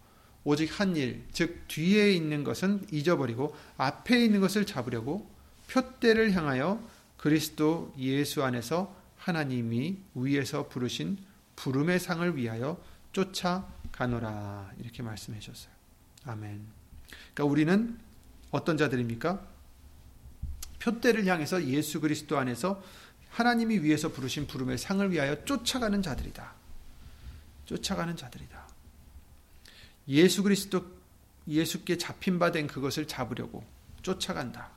오직 0.43 0.79
한 0.79 0.95
일, 0.95 1.23
즉 1.31 1.63
뒤에 1.67 2.11
있는 2.11 2.43
것은 2.43 2.85
잊어버리고 2.91 3.55
앞에 3.77 4.23
있는 4.23 4.41
것을 4.41 4.65
잡으려고 4.65 5.29
표대를 5.69 6.33
향하여 6.33 6.83
그리스도 7.17 7.93
예수 7.97 8.43
안에서 8.43 8.93
하나님이 9.25 9.97
위에서 10.13 10.67
부르신 10.67 11.17
부름의 11.55 11.99
상을 11.99 12.37
위하여 12.37 12.79
쫓아가노라 13.11 14.73
이렇게 14.77 15.01
말씀해 15.01 15.39
주셨어요. 15.39 15.73
아멘. 16.25 16.63
그러니까 17.33 17.45
우리는 17.45 17.99
어떤 18.51 18.77
자들입니까? 18.77 19.43
표대를 20.77 21.25
향해서 21.25 21.65
예수 21.65 22.01
그리스도 22.01 22.37
안에서 22.37 22.83
하나님이 23.31 23.79
위에서 23.79 24.09
부르신 24.09 24.45
부름의 24.45 24.77
상을 24.77 25.11
위하여 25.11 25.43
쫓아가는 25.43 25.99
자들이다. 26.03 26.53
쫓아가는 27.65 28.15
자들이다. 28.15 28.67
예수 30.09 30.43
그리스도 30.43 30.85
예수께 31.47 31.97
잡힌 31.97 32.37
바 32.37 32.51
된 32.51 32.67
그것을 32.67 33.07
잡으려고 33.07 33.65
쫓아간다. 34.03 34.69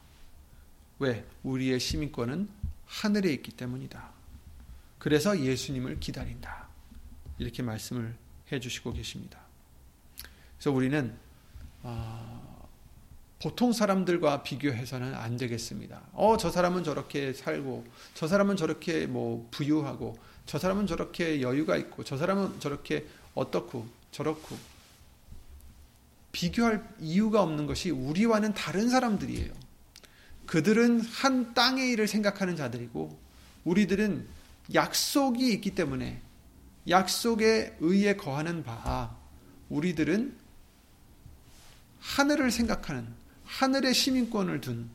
왜? 1.00 1.28
우리의 1.42 1.78
시민권은 1.78 2.48
하늘에 2.86 3.30
있기 3.34 3.50
때문이다. 3.52 4.17
그래서 4.98 5.38
예수님을 5.38 6.00
기다린다. 6.00 6.68
이렇게 7.38 7.62
말씀을 7.62 8.14
해 8.50 8.60
주시고 8.60 8.92
계십니다. 8.92 9.38
그래서 10.56 10.72
우리는 10.72 11.14
어, 11.82 12.68
보통 13.40 13.72
사람들과 13.72 14.42
비교해서는 14.42 15.14
안 15.14 15.36
되겠습니다. 15.36 16.02
어, 16.12 16.36
저 16.36 16.50
사람은 16.50 16.82
저렇게 16.82 17.32
살고, 17.32 17.86
저 18.14 18.26
사람은 18.26 18.56
저렇게 18.56 19.06
뭐 19.06 19.46
부유하고, 19.52 20.18
저 20.44 20.58
사람은 20.58 20.88
저렇게 20.88 21.40
여유가 21.40 21.76
있고, 21.76 22.02
저 22.02 22.16
사람은 22.16 22.58
저렇게 22.58 23.06
어떻고, 23.34 23.86
저렇고. 24.10 24.56
비교할 26.32 26.96
이유가 26.98 27.42
없는 27.42 27.66
것이 27.66 27.90
우리와는 27.90 28.54
다른 28.54 28.88
사람들이에요. 28.88 29.52
그들은 30.46 31.00
한 31.00 31.54
땅의 31.54 31.92
일을 31.92 32.08
생각하는 32.08 32.56
자들이고, 32.56 33.16
우리들은 33.64 34.26
약속이 34.74 35.52
있기 35.54 35.74
때문에 35.74 36.22
약속에 36.88 37.76
의해 37.80 38.16
거하는 38.16 38.62
바 38.62 39.16
우리들은 39.68 40.36
하늘을 42.00 42.50
생각하는 42.50 43.06
하늘의 43.44 43.94
시민권을 43.94 44.60
둔 44.60 44.90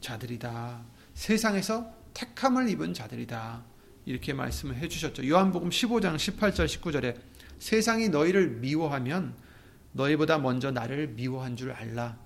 자들이다. 0.00 0.82
세상에서 1.14 1.92
택함을 2.14 2.68
입은 2.68 2.94
자들이다. 2.94 3.62
이렇게 4.06 4.32
말씀을 4.32 4.76
해 4.76 4.88
주셨죠. 4.88 5.28
요한복음 5.28 5.70
15장 5.70 6.16
18절 6.16 6.66
19절에 6.66 7.16
세상이 7.58 8.08
너희를 8.08 8.48
미워하면 8.48 9.34
너희보다 9.92 10.38
먼저 10.38 10.70
나를 10.70 11.08
미워한 11.08 11.56
줄 11.56 11.72
알라. 11.72 12.16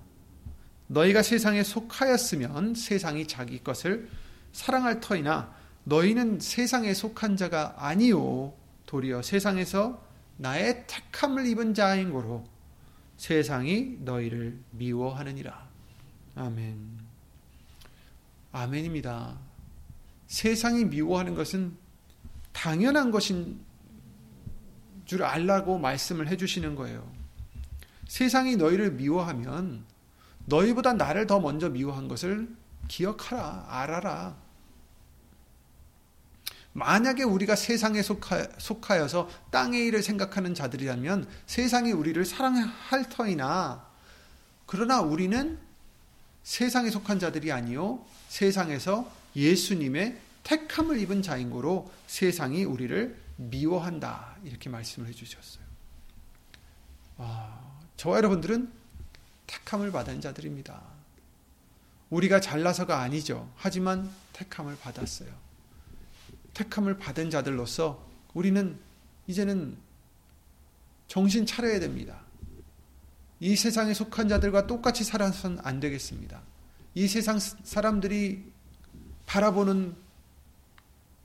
너희가 0.87 1.23
세상에 1.23 1.63
속하였으면 1.63 2.75
세상이 2.75 3.27
자기 3.27 3.63
것을 3.63 4.07
사랑할 4.53 4.99
터이나 4.99 5.53
너희는 5.85 6.39
세상에 6.39 6.93
속한 6.93 7.37
자가 7.37 7.75
아니요 7.77 8.53
도리어 8.85 9.21
세상에서 9.21 10.03
나의 10.37 10.85
택함을 10.87 11.45
입은 11.47 11.73
자인 11.73 12.11
고로 12.11 12.43
세상이 13.17 13.99
너희를 14.01 14.59
미워하느니라. 14.71 15.67
아멘. 16.35 16.99
아멘입니다. 18.51 19.37
세상이 20.27 20.85
미워하는 20.85 21.35
것은 21.35 21.77
당연한 22.51 23.11
것인 23.11 23.59
줄 25.05 25.23
알라고 25.23 25.77
말씀을 25.77 26.27
해 26.27 26.35
주시는 26.35 26.75
거예요. 26.75 27.09
세상이 28.07 28.57
너희를 28.57 28.91
미워하면 28.93 29.85
너희보다 30.45 30.93
나를 30.93 31.27
더 31.27 31.39
먼저 31.39 31.69
미워한 31.69 32.07
것을 32.07 32.53
기억하라, 32.87 33.65
알아라. 33.69 34.44
만약에 36.75 37.23
우리가 37.23 37.55
세상에 37.55 38.01
속하, 38.01 38.97
여서 38.99 39.29
땅의 39.49 39.85
일을 39.87 40.03
생각하는 40.03 40.53
자들이라면 40.53 41.25
세상이 41.47 41.93
우리를 41.93 42.25
사랑할 42.25 43.07
터이나 43.09 43.87
그러나 44.65 44.99
우리는 44.99 45.57
세상에 46.43 46.89
속한 46.89 47.19
자들이 47.19 47.53
아니요 47.53 48.05
세상에서 48.27 49.09
예수님의 49.37 50.19
택함을 50.43 50.99
입은 50.99 51.21
자인 51.21 51.49
거로 51.49 51.89
세상이 52.07 52.65
우리를 52.65 53.17
미워한다 53.37 54.35
이렇게 54.43 54.69
말씀을 54.69 55.07
해주셨어요. 55.07 55.63
와, 57.15 57.57
저와 57.95 58.17
여러분들은 58.17 58.69
택함을 59.47 59.93
받은 59.93 60.19
자들입니다. 60.19 60.81
우리가 62.09 62.41
잘나서가 62.41 62.99
아니죠. 62.99 63.49
하지만 63.55 64.11
택함을 64.33 64.77
받았어요. 64.77 65.44
택함을 66.55 66.97
받은 66.97 67.29
자들로서 67.29 68.03
우리는 68.33 68.79
이제는 69.27 69.77
정신 71.07 71.45
차려야 71.45 71.79
됩니다. 71.79 72.21
이 73.39 73.55
세상에 73.55 73.93
속한 73.93 74.27
자들과 74.27 74.65
똑같이 74.65 75.03
살아서는 75.03 75.59
안 75.61 75.79
되겠습니다. 75.79 76.41
이 76.95 77.07
세상 77.07 77.37
사람들이 77.37 78.51
바라보는 79.27 79.95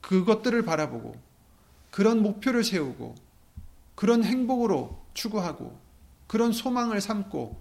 그것들을 0.03 0.63
바라보고 0.65 1.19
그런 1.91 2.23
목표를 2.23 2.65
세우고 2.65 3.15
그런 3.95 4.25
행복으로 4.25 5.01
추구하고 5.15 5.79
그런 6.27 6.53
소망을 6.53 7.01
삼고 7.01 7.61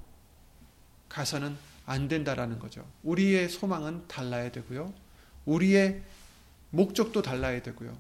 가서는 1.09 1.55
안 1.85 2.07
된다라는 2.07 2.59
거죠. 2.59 2.85
우리의 3.03 3.49
소망은 3.49 4.07
달라야 4.07 4.51
되고요. 4.51 4.93
우리의 5.45 6.03
목적도 6.71 7.21
달라야 7.21 7.61
되고요. 7.61 7.97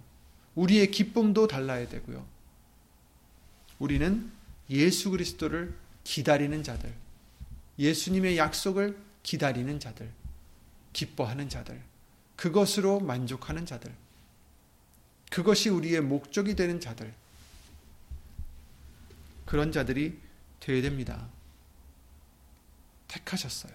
우리의 0.55 0.91
기쁨도 0.91 1.47
달라야 1.47 1.87
되고요. 1.87 2.25
우리는 3.79 4.31
예수 4.69 5.09
그리스도를 5.09 5.75
기다리는 6.03 6.63
자들, 6.63 6.93
예수님의 7.77 8.37
약속을 8.37 8.97
기다리는 9.23 9.79
자들, 9.79 10.11
기뻐하는 10.93 11.49
자들, 11.49 11.81
그것으로 12.35 12.99
만족하는 12.99 13.65
자들, 13.65 13.93
그것이 15.31 15.69
우리의 15.69 16.01
목적이 16.01 16.55
되는 16.55 16.79
자들, 16.79 17.13
그런 19.45 19.71
자들이 19.71 20.19
되어야 20.59 20.81
됩니다. 20.81 21.27
택하셨어요. 23.07 23.73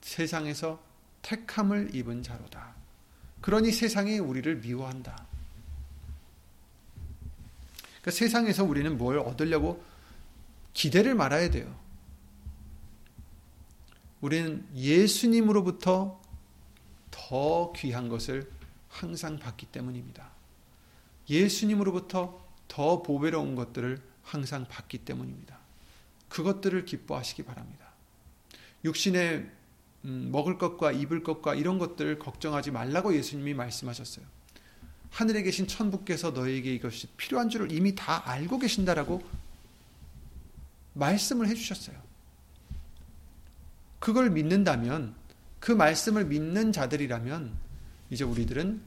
세상에서 0.00 0.82
택함을 1.22 1.94
입은 1.94 2.22
자로다. 2.22 2.81
그러니 3.42 3.72
세상이 3.72 4.18
우리를 4.18 4.56
미워한다. 4.56 5.26
그러니까 8.00 8.10
세상에서 8.10 8.64
우리는 8.64 8.96
뭘 8.96 9.18
얻으려고 9.18 9.84
기대를 10.72 11.14
말아야 11.14 11.50
돼요. 11.50 11.72
우리는 14.20 14.66
예수님으로부터 14.74 16.20
더 17.10 17.72
귀한 17.76 18.08
것을 18.08 18.50
항상 18.88 19.38
받기 19.38 19.66
때문입니다. 19.66 20.30
예수님으로부터 21.28 22.40
더 22.68 23.02
보배로운 23.02 23.54
것들을 23.54 24.00
항상 24.22 24.66
받기 24.68 24.98
때문입니다. 24.98 25.58
그것들을 26.28 26.84
기뻐하시기 26.84 27.42
바랍니다. 27.42 27.86
육신의 28.84 29.50
음, 30.04 30.30
먹을 30.32 30.58
것과 30.58 30.92
입을 30.92 31.22
것과 31.22 31.54
이런 31.54 31.78
것들을 31.78 32.18
걱정하지 32.18 32.70
말라고 32.70 33.14
예수님이 33.14 33.54
말씀하셨어요. 33.54 34.24
하늘에 35.10 35.42
계신 35.42 35.66
천부께서 35.66 36.30
너에게 36.30 36.74
이것이 36.74 37.06
필요한 37.16 37.48
줄을 37.48 37.70
이미 37.70 37.94
다 37.94 38.28
알고 38.28 38.58
계신다라고 38.58 39.22
말씀을 40.94 41.48
해주셨어요. 41.48 41.96
그걸 43.98 44.30
믿는다면, 44.30 45.14
그 45.60 45.70
말씀을 45.70 46.24
믿는 46.24 46.72
자들이라면, 46.72 47.52
이제 48.10 48.24
우리들은 48.24 48.80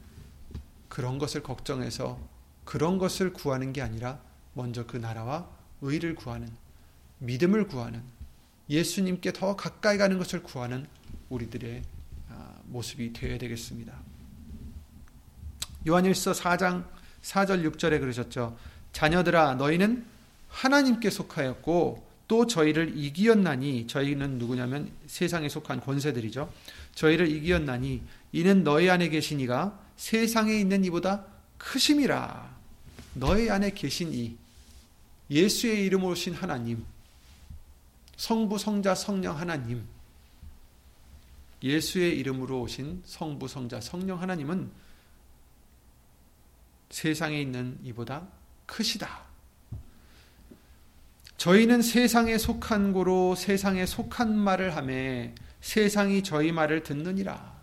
그런 0.88 1.18
것을 1.18 1.42
걱정해서 1.42 2.18
그런 2.64 2.98
것을 2.98 3.32
구하는 3.32 3.72
게 3.72 3.80
아니라 3.80 4.20
먼저 4.52 4.86
그 4.86 4.96
나라와 4.96 5.48
의를 5.80 6.14
구하는, 6.14 6.50
믿음을 7.18 7.66
구하는, 7.66 8.02
예수님께 8.68 9.32
더 9.32 9.56
가까이 9.56 9.96
가는 9.96 10.18
것을 10.18 10.42
구하는 10.42 10.86
우리들의 11.28 11.82
아, 12.30 12.54
모습이 12.64 13.12
되어야 13.12 13.38
되겠습니다. 13.38 13.92
요한일서 15.88 16.32
4장 16.32 16.84
4절 17.22 17.70
6절에 17.72 18.00
그러셨죠. 18.00 18.56
자녀들아 18.92 19.54
너희는 19.54 20.04
하나님께 20.48 21.10
속하였고 21.10 22.06
또 22.28 22.46
저희를 22.46 22.96
이기었나니 22.96 23.86
저희는 23.86 24.38
누구냐면 24.38 24.90
세상에 25.06 25.48
속한 25.48 25.80
권세들이죠. 25.80 26.52
저희를 26.94 27.28
이기었나니 27.28 28.02
이는 28.32 28.64
너희 28.64 28.90
안에 28.90 29.08
계신 29.08 29.38
이가 29.40 29.78
세상에 29.96 30.58
있는 30.58 30.84
이보다 30.84 31.24
크심이라. 31.58 32.56
너희 33.14 33.48
안에 33.50 33.70
계신 33.70 34.12
이 34.12 34.36
예수의 35.30 35.84
이름으로 35.86 36.12
오신 36.12 36.34
하나님 36.34 36.84
성부 38.16 38.58
성자 38.58 38.94
성령 38.94 39.38
하나님 39.38 39.84
예수의 41.66 42.18
이름으로 42.18 42.62
오신 42.62 43.02
성부 43.04 43.48
성자 43.48 43.80
성령 43.80 44.20
하나님은 44.20 44.70
세상에 46.90 47.40
있는 47.40 47.78
이보다 47.82 48.26
크시다. 48.66 49.26
저희는 51.36 51.82
세상에 51.82 52.38
속한 52.38 52.92
고로 52.92 53.34
세상에 53.34 53.84
속한 53.84 54.36
말을 54.36 54.74
하매 54.74 55.34
세상이 55.60 56.22
저희 56.22 56.52
말을 56.52 56.82
듣느니라. 56.82 57.56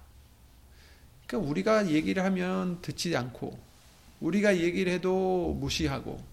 그러니까 1.25 1.49
우리가 1.49 1.89
얘기를 1.89 2.23
하면 2.23 2.81
듣지 2.81 3.15
않고 3.15 3.57
우리가 4.19 4.57
얘기를 4.57 4.91
해도 4.91 5.57
무시하고 5.59 6.32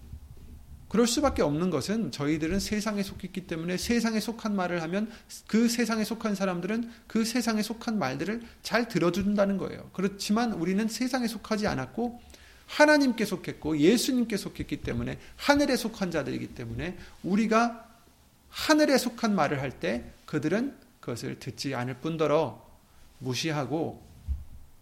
그럴 0.90 1.07
수밖에 1.07 1.40
없는 1.42 1.70
것은 1.70 2.11
저희들은 2.11 2.59
세상에 2.59 3.05
속했기 3.05 3.46
때문에 3.46 3.76
세상에 3.76 4.18
속한 4.18 4.57
말을 4.57 4.83
하면 4.83 5.09
그 5.46 5.68
세상에 5.68 6.03
속한 6.03 6.35
사람들은 6.35 6.90
그 7.07 7.24
세상에 7.24 7.62
속한 7.62 7.96
말들을 7.96 8.42
잘 8.64 8.88
들어준다는 8.88 9.57
거예요. 9.57 9.88
그렇지만 9.92 10.53
우리는 10.53 10.88
세상에 10.88 11.29
속하지 11.29 11.68
않았고 11.68 12.20
하나님께 12.66 13.24
속했고 13.24 13.79
예수님께 13.79 14.37
속했기 14.37 14.79
때문에 14.79 15.20
하늘에 15.37 15.76
속한 15.76 16.11
자들이기 16.11 16.48
때문에 16.55 16.98
우리가 17.22 17.88
하늘에 18.48 18.98
속한 18.98 19.33
말을 19.33 19.62
할 19.62 19.70
때 19.79 20.05
그들은 20.26 20.76
그것을 20.98 21.38
듣지 21.38 21.76
않을 21.76 21.98
뿐더러 22.00 22.68
무시하고 23.20 24.03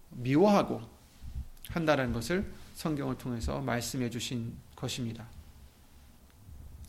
미워하고 0.09 0.81
한다는 1.69 2.15
것을 2.15 2.51
성경을 2.77 3.19
통해서 3.19 3.61
말씀해 3.61 4.09
주신 4.09 4.55
것입니다. 4.75 5.38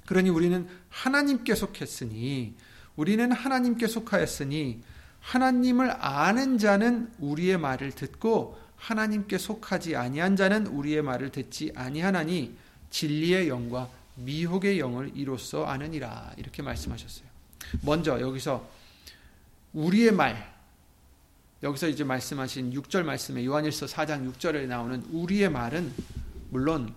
그러니 0.10 0.30
우리는 0.32 0.67
하나님께 0.89 1.54
속했으니 1.54 2.56
우리는 2.95 3.32
하나님께 3.32 3.86
속하였으니 3.86 4.82
하나님을 5.19 6.04
아는 6.04 6.58
자는 6.58 7.12
우리의 7.19 7.60
말을 7.60 7.91
듣고 7.91 8.58
하나님께 8.76 9.38
속하지 9.38 9.95
아니한 9.95 10.36
자는 10.36 10.65
우리의 10.65 11.04
말을 11.04 11.30
듣지 11.30 11.72
아니하나니 11.76 12.58
진리의 12.89 13.50
영과 13.50 13.88
미혹의 14.15 14.80
영을 14.80 15.12
이로써 15.13 15.65
아느니라 15.65 16.34
이렇게 16.38 16.63
말씀하셨어요. 16.63 17.28
먼저 17.84 18.19
여기서 18.19 18.67
우리의 19.74 20.12
말 20.12 20.60
여기서 21.62 21.88
이제 21.88 22.04
말씀하신 22.04 22.74
6절 22.74 23.04
말씀에 23.04 23.45
요한일서 23.45 23.86
4장 23.86 24.34
6절에 24.34 24.65
나오는 24.65 25.04
우리의 25.12 25.52
말은 25.52 25.93
물론 26.50 26.95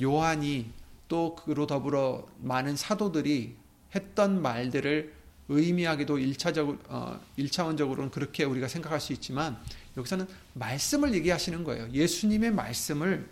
요한이 0.00 0.72
또 1.08 1.34
그로 1.34 1.66
더불어 1.66 2.26
많은 2.40 2.76
사도들이 2.76 3.56
했던 3.94 4.42
말들을 4.42 5.12
의미하기도 5.48 6.16
1차적, 6.16 6.78
어, 6.88 7.20
1차원적으로는 7.38 8.10
그렇게 8.10 8.44
우리가 8.44 8.66
생각할 8.66 9.00
수 9.00 9.12
있지만 9.12 9.58
여기서는 9.96 10.26
말씀을 10.54 11.14
얘기하시는 11.14 11.64
거예요. 11.64 11.88
예수님의 11.92 12.52
말씀을 12.52 13.28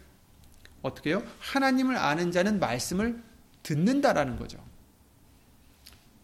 어떻게 0.82 1.10
해요? 1.10 1.22
하나님을 1.38 1.96
아는 1.96 2.30
자는 2.30 2.60
말씀을 2.60 3.22
듣는다라는 3.62 4.36
거죠. 4.36 4.58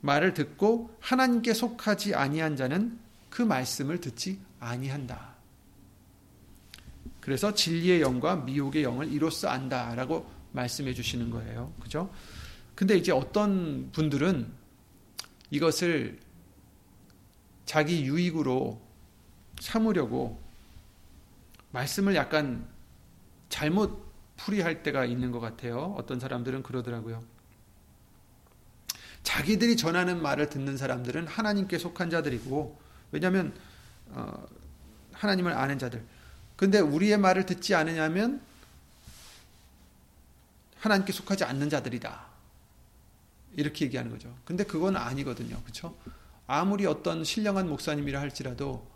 말을 0.00 0.34
듣고 0.34 0.94
하나님께 1.00 1.54
속하지 1.54 2.14
아니한 2.14 2.56
자는 2.56 2.98
그 3.30 3.42
말씀을 3.42 4.00
듣지 4.00 4.38
아니한다. 4.60 5.36
그래서 7.20 7.54
진리의 7.54 8.00
영과 8.00 8.36
미혹의 8.36 8.82
영을 8.82 9.12
이로써 9.12 9.48
안다라고 9.48 10.37
말씀해 10.52 10.94
주시는 10.94 11.30
거예요. 11.30 11.72
그죠? 11.80 12.12
근데 12.74 12.96
이제 12.96 13.12
어떤 13.12 13.90
분들은 13.92 14.50
이것을 15.50 16.18
자기 17.66 18.04
유익으로 18.04 18.80
삼으려고 19.60 20.40
말씀을 21.72 22.14
약간 22.14 22.66
잘못 23.48 24.06
풀이할 24.36 24.82
때가 24.82 25.04
있는 25.04 25.32
것 25.32 25.40
같아요. 25.40 25.94
어떤 25.98 26.20
사람들은 26.20 26.62
그러더라고요. 26.62 27.22
자기들이 29.22 29.76
전하는 29.76 30.22
말을 30.22 30.48
듣는 30.48 30.76
사람들은 30.76 31.26
하나님께 31.26 31.76
속한 31.76 32.08
자들이고, 32.08 32.78
왜냐하면 33.10 33.52
어, 34.10 34.46
하나님을 35.12 35.52
아는 35.52 35.78
자들. 35.78 36.02
근데 36.56 36.78
우리의 36.80 37.18
말을 37.18 37.44
듣지 37.44 37.74
않으냐면 37.74 38.40
하나님께 40.78 41.12
속하지 41.12 41.44
않는 41.44 41.70
자들이다. 41.70 42.26
이렇게 43.56 43.84
얘기하는 43.86 44.10
거죠. 44.10 44.34
근데 44.44 44.64
그건 44.64 44.96
아니거든요. 44.96 45.60
그렇죠? 45.62 45.96
아무리 46.46 46.86
어떤 46.86 47.24
신령한 47.24 47.68
목사님이라 47.68 48.20
할지라도 48.20 48.86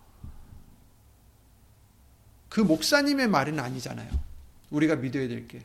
그 2.49 2.61
목사님의 2.61 3.29
말은 3.29 3.59
아니잖아요. 3.59 4.11
우리가 4.71 4.97
믿어야 4.97 5.29
될 5.29 5.49
게. 5.49 5.65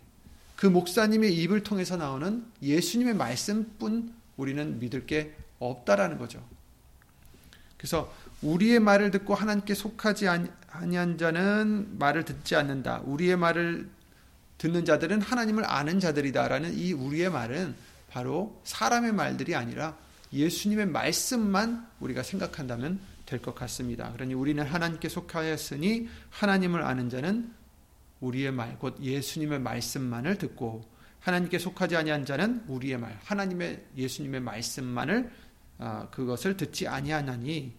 그 0.56 0.66
목사님의 0.66 1.36
입을 1.36 1.64
통해서 1.64 1.98
나오는 1.98 2.46
예수님의 2.62 3.14
말씀뿐 3.14 4.14
우리는 4.38 4.80
믿을 4.80 5.06
게 5.06 5.36
없다라는 5.60 6.18
거죠. 6.18 6.44
그래서 7.78 8.14
우리의 8.42 8.80
말을 8.80 9.12
듣고 9.12 9.36
하나님께 9.36 9.74
속하지 9.74 10.28
아니한 10.28 11.18
자는 11.18 11.98
말을 12.00 12.26
듣지 12.26 12.56
않는다. 12.56 13.02
우리의 13.06 13.38
말을 13.38 13.90
듣는 14.58 14.86
자들은 14.86 15.22
하나님을 15.22 15.66
아는 15.66 16.00
자들이다라는 16.00 16.78
이 16.78 16.94
우리의 16.94 17.30
말은 17.30 17.76
바로 18.10 18.60
사람의 18.64 19.14
말들이 19.14 19.56
아니라 19.56 19.98
예수님의 20.34 20.88
말씀만 20.88 21.88
우리가 22.00 22.24
생각한다면 22.24 23.00
될 23.28 23.42
것 23.42 23.54
같습니다. 23.54 24.12
그러니 24.14 24.34
우리는 24.34 24.64
하나님께 24.66 25.10
속하였으니 25.10 26.08
하나님을 26.32 26.82
아는 26.82 27.10
자는 27.10 27.54
우리의 28.22 28.52
말, 28.52 28.80
곧 28.80 28.98
예수님의 29.00 29.60
말씀만을 29.60 30.38
듣고 30.38 30.84
하나님께 31.20 31.60
속하지 31.60 31.98
아니한 31.98 32.26
자는 32.26 32.64
우리의 32.68 32.98
말, 32.98 33.20
하나님의 33.26 33.86
예수님의 33.98 34.42
말씀만을 34.42 35.30
어, 35.80 36.08
그것을 36.10 36.58
듣지 36.58 36.88
아니하나니 36.88 37.74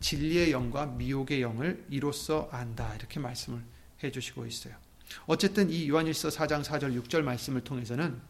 진리의 0.00 0.50
영과 0.50 0.86
미혹의 0.86 1.42
영을 1.42 1.84
이로써 1.90 2.48
안다 2.50 2.94
이렇게 2.96 3.20
말씀을 3.20 3.60
해주시고 4.02 4.46
있어요. 4.46 4.74
어쨌든 5.26 5.70
이 5.70 5.88
요한일서 5.88 6.28
4장 6.28 6.64
4절 6.64 7.02
6절 7.02 7.22
말씀을 7.22 7.62
통해서는 7.62 8.20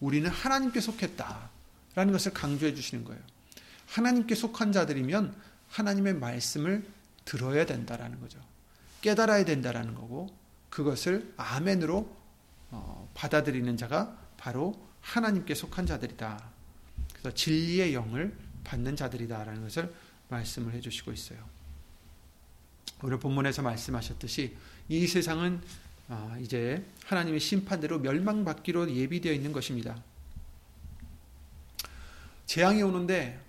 우리는 0.00 0.28
하나님께 0.28 0.80
속했다라는 0.80 2.12
것을 2.12 2.32
강조해 2.32 2.74
주시는 2.74 3.04
거예요. 3.04 3.20
하나님께 3.86 4.34
속한 4.34 4.72
자들이면 4.72 5.34
하나님의 5.68 6.14
말씀을 6.14 6.86
들어야 7.24 7.66
된다라는 7.66 8.20
거죠. 8.20 8.40
깨달아야 9.02 9.44
된다라는 9.44 9.94
거고 9.94 10.28
그것을 10.68 11.32
아멘으로 11.36 12.16
어, 12.70 13.10
받아들이는 13.14 13.76
자가 13.76 14.16
바로 14.36 14.88
하나님께 15.00 15.54
속한 15.54 15.86
자들이다. 15.86 16.50
그래서 17.12 17.34
진리의 17.34 17.94
영을 17.94 18.36
받는 18.64 18.96
자들이다라는 18.96 19.62
것을 19.62 19.92
말씀을 20.28 20.72
해주시고 20.74 21.12
있어요. 21.12 21.38
오늘 23.02 23.18
본문에서 23.18 23.62
말씀하셨듯이 23.62 24.56
이 24.88 25.06
세상은 25.06 25.60
아, 25.62 25.89
이제 26.40 26.84
하나님의 27.04 27.40
심판대로 27.40 27.98
멸망받기로 28.00 28.90
예비되어 28.90 29.32
있는 29.32 29.52
것입니다. 29.52 30.02
재앙이 32.46 32.82
오는데 32.82 33.40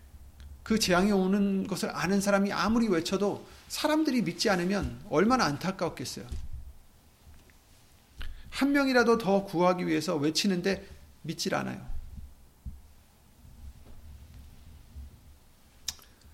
그 0.62 0.78
재앙이 0.78 1.12
오는 1.12 1.66
것을 1.66 1.90
아는 1.96 2.22
사람이 2.22 2.52
아무리 2.52 2.88
외쳐도 2.88 3.46
사람들이 3.68 4.22
믿지 4.22 4.50
않으면 4.50 5.04
얼마나 5.10 5.46
안타까웠겠어요. 5.46 6.28
한 8.52 8.72
명이라도 8.74 9.18
더 9.18 9.44
구하기 9.46 9.88
위해서 9.88 10.16
외치는데 10.16 10.88
믿질 11.24 11.56
않아요. 11.56 11.90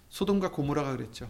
소돔과 0.09 0.51
고모라가 0.51 0.97
그랬죠. 0.97 1.29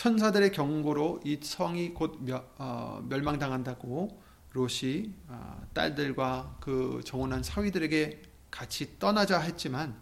천사들의 0.00 0.52
경고로 0.52 1.20
이 1.26 1.40
성이 1.42 1.92
곧 1.92 2.18
어, 2.56 3.04
멸망당한다고 3.06 4.08
롯이 4.54 5.12
어, 5.28 5.62
딸들과 5.74 6.56
그 6.58 7.02
정혼한 7.04 7.42
사위들에게 7.42 8.22
같이 8.50 8.98
떠나자 8.98 9.38
했지만 9.40 9.94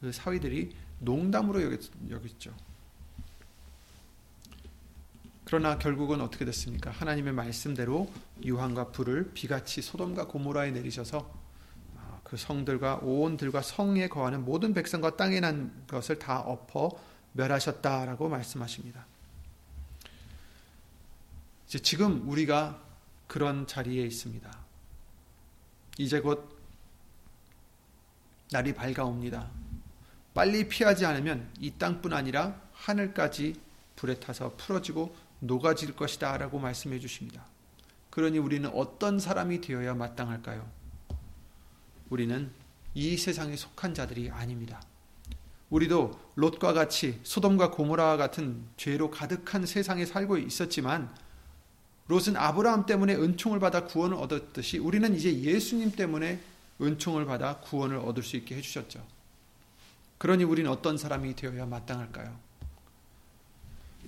그 0.00 0.10
사위들이 0.10 0.74
농담으로 0.98 1.62
여겼죠. 2.10 2.52
그러나 5.44 5.78
결국은 5.78 6.20
어떻게 6.20 6.44
됐습니까? 6.44 6.90
하나님의 6.90 7.32
말씀대로 7.32 8.10
유황과 8.42 8.90
불을 8.90 9.30
비같이 9.34 9.82
소돔과 9.82 10.26
고모라에 10.26 10.72
내리셔서 10.72 11.32
아, 11.96 12.20
그 12.24 12.36
성들과 12.36 12.96
온 13.02 13.36
들과 13.36 13.62
성에 13.62 14.08
거하는 14.08 14.44
모든 14.44 14.74
백성과 14.74 15.16
땅에 15.16 15.38
난 15.38 15.84
것을 15.86 16.18
다 16.18 16.40
엎어 16.40 16.90
멸하셨다라고 17.34 18.28
말씀하십니다. 18.28 19.06
이제 21.68 21.78
지금 21.78 22.26
우리가 22.26 22.80
그런 23.26 23.66
자리에 23.66 24.02
있습니다. 24.06 24.50
이제 25.98 26.18
곧 26.18 26.58
날이 28.50 28.74
밝아옵니다. 28.74 29.50
빨리 30.32 30.66
피하지 30.66 31.04
않으면 31.04 31.52
이 31.60 31.72
땅뿐 31.72 32.14
아니라 32.14 32.58
하늘까지 32.72 33.60
불에 33.96 34.14
타서 34.14 34.54
풀어지고 34.56 35.14
녹아질 35.40 35.94
것이다 35.94 36.38
라고 36.38 36.58
말씀해 36.58 37.00
주십니다. 37.00 37.44
그러니 38.08 38.38
우리는 38.38 38.70
어떤 38.72 39.18
사람이 39.18 39.60
되어야 39.60 39.94
마땅할까요? 39.94 40.66
우리는 42.08 42.50
이 42.94 43.18
세상에 43.18 43.56
속한 43.56 43.92
자들이 43.92 44.30
아닙니다. 44.30 44.80
우리도 45.68 46.18
롯과 46.36 46.72
같이 46.72 47.20
소돔과 47.24 47.72
고모라와 47.72 48.16
같은 48.16 48.64
죄로 48.78 49.10
가득한 49.10 49.66
세상에 49.66 50.06
살고 50.06 50.38
있었지만 50.38 51.14
롯은 52.08 52.36
아브라함 52.36 52.86
때문에 52.86 53.14
은총을 53.14 53.60
받아 53.60 53.84
구원을 53.84 54.16
얻었듯이 54.16 54.78
우리는 54.78 55.14
이제 55.14 55.32
예수님 55.32 55.92
때문에 55.92 56.40
은총을 56.80 57.26
받아 57.26 57.58
구원을 57.58 57.98
얻을 57.98 58.22
수 58.22 58.36
있게 58.36 58.56
해주셨죠. 58.56 59.06
그러니 60.16 60.44
우리는 60.44 60.70
어떤 60.70 60.98
사람이 60.98 61.36
되어야 61.36 61.66
마땅할까요? 61.66 62.36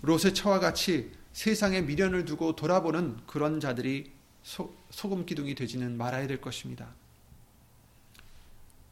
롯의 0.02 0.34
처와 0.34 0.60
같이 0.60 1.12
세상에 1.32 1.82
미련을 1.82 2.24
두고 2.24 2.56
돌아보는 2.56 3.18
그런 3.26 3.60
자들이 3.60 4.10
소, 4.42 4.74
소금 4.90 5.26
기둥이 5.26 5.54
되지는 5.54 5.96
말아야 5.96 6.26
될 6.26 6.40
것입니다. 6.40 6.88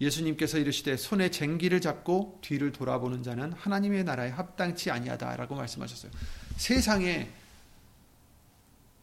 예수님께서 0.00 0.58
이르시되 0.58 0.96
손에 0.96 1.30
쟁기를 1.30 1.80
잡고 1.80 2.38
뒤를 2.42 2.70
돌아보는 2.70 3.22
자는 3.22 3.52
하나님의 3.52 4.04
나라에 4.04 4.30
합당치 4.30 4.90
아니하다라고 4.90 5.56
말씀하셨어요. 5.56 6.12
세상에 6.56 7.30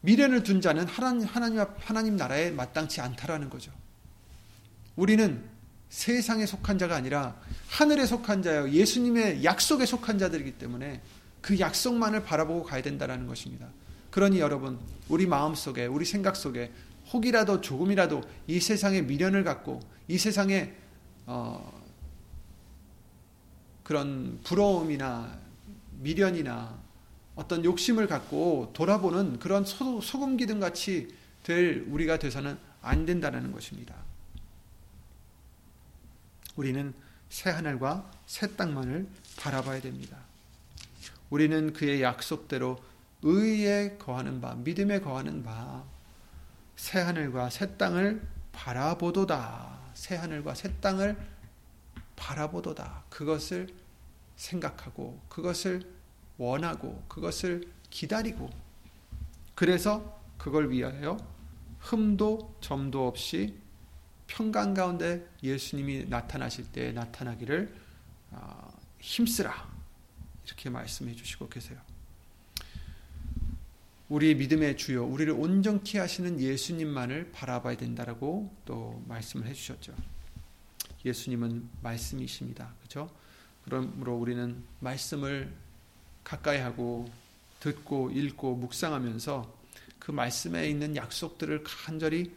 미련을 0.05 0.43
둔 0.43 0.61
자는 0.61 0.85
하나님 0.85 1.27
하나님 1.27 1.65
하나님 1.79 2.15
나라에 2.15 2.51
마땅치 2.51 3.01
않다라는 3.01 3.49
거죠. 3.49 3.71
우리는 4.95 5.43
세상에 5.89 6.45
속한 6.45 6.77
자가 6.77 6.95
아니라 6.95 7.35
하늘에 7.69 8.05
속한 8.05 8.43
자요 8.43 8.69
예수님의 8.69 9.43
약속에 9.43 9.85
속한 9.85 10.19
자들이기 10.19 10.53
때문에 10.53 11.01
그 11.41 11.59
약속만을 11.59 12.23
바라보고 12.23 12.63
가야 12.63 12.81
된다는 12.81 13.27
것입니다. 13.27 13.67
그러니 14.11 14.39
여러분, 14.39 14.79
우리 15.09 15.27
마음 15.27 15.55
속에, 15.55 15.85
우리 15.87 16.05
생각 16.05 16.35
속에 16.35 16.71
혹이라도 17.11 17.61
조금이라도 17.61 18.21
이 18.47 18.59
세상에 18.59 19.01
미련을 19.01 19.43
갖고 19.43 19.81
이 20.07 20.17
세상에 20.17 20.73
어, 21.25 21.81
그런 23.83 24.39
부러움이나 24.43 25.37
미련이나 25.99 26.84
어떤 27.35 27.63
욕심을 27.65 28.07
갖고 28.07 28.71
돌아보는 28.73 29.39
그런 29.39 29.65
소, 29.65 29.99
소금 30.01 30.37
기둥 30.37 30.59
같이 30.59 31.13
될 31.43 31.85
우리가 31.89 32.17
돼서는 32.17 32.57
안 32.81 33.05
된다는 33.05 33.51
것입니다. 33.51 33.95
우리는 36.55 36.93
새 37.29 37.49
하늘과 37.49 38.09
새 38.25 38.55
땅만을 38.55 39.07
바라봐야 39.37 39.81
됩니다. 39.81 40.17
우리는 41.29 41.73
그의 41.73 42.01
약속대로 42.01 42.81
의에 43.21 43.97
거하는 43.97 44.39
바, 44.39 44.55
믿음에 44.55 44.99
거하는 44.99 45.43
바, 45.43 45.83
새 46.75 46.99
하늘과 46.99 47.49
새 47.49 47.75
땅을 47.77 48.21
바라보도다. 48.51 49.79
새 49.93 50.15
하늘과 50.15 50.55
새 50.55 50.71
땅을 50.79 51.17
바라보도다. 52.15 53.03
그것을 53.09 53.67
생각하고, 54.35 55.19
그것을 55.27 55.94
원하고, 56.37 57.03
그것을 57.07 57.63
기다리고, 57.89 58.49
그래서 59.53 60.21
그걸 60.37 60.69
위하여 60.69 61.17
흠도 61.79 62.57
점도 62.61 63.07
없이 63.07 63.55
평강 64.27 64.73
가운데 64.73 65.27
예수님이 65.43 66.05
나타나실 66.09 66.71
때 66.71 66.91
나타나기를 66.91 67.73
아, 68.31 68.69
힘쓰라. 68.99 69.73
이렇게 70.45 70.69
말씀해 70.69 71.15
주시고 71.15 71.47
계세요. 71.49 71.79
우리의 74.09 74.35
믿음의 74.35 74.77
주요, 74.77 75.03
우리를 75.05 75.33
온전케 75.33 75.97
하시는 75.97 76.39
예수님만을 76.39 77.31
바라봐야 77.31 77.77
된다라고 77.77 78.55
또 78.65 79.03
말씀을 79.07 79.47
해주셨죠. 79.47 79.95
예수님은 81.03 81.69
말씀이십니다. 81.81 82.73
그렇죠? 82.79 83.09
그러므로 83.63 84.15
우리는 84.15 84.63
말씀을 84.79 85.51
가까이 86.25 86.59
하고 86.59 87.09
듣고 87.61 88.11
읽고 88.11 88.55
묵상하면서 88.55 89.55
그 89.99 90.11
말씀에 90.11 90.69
있는 90.69 90.95
약속들을 90.97 91.63
간절히 91.63 92.31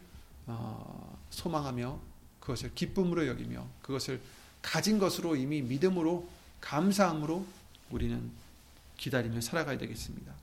어, 0.47 1.19
소망하며 1.29 1.99
그것을 2.39 2.73
기쁨으로 2.73 3.27
여기며 3.27 3.67
그것을 3.81 4.21
가진 4.61 4.97
것으로 4.97 5.35
이미 5.35 5.61
믿음으로 5.61 6.27
감사함으로 6.61 7.45
우리는 7.91 8.31
기다리며 8.97 9.41
살아가야 9.41 9.77
되겠습니다. 9.77 10.33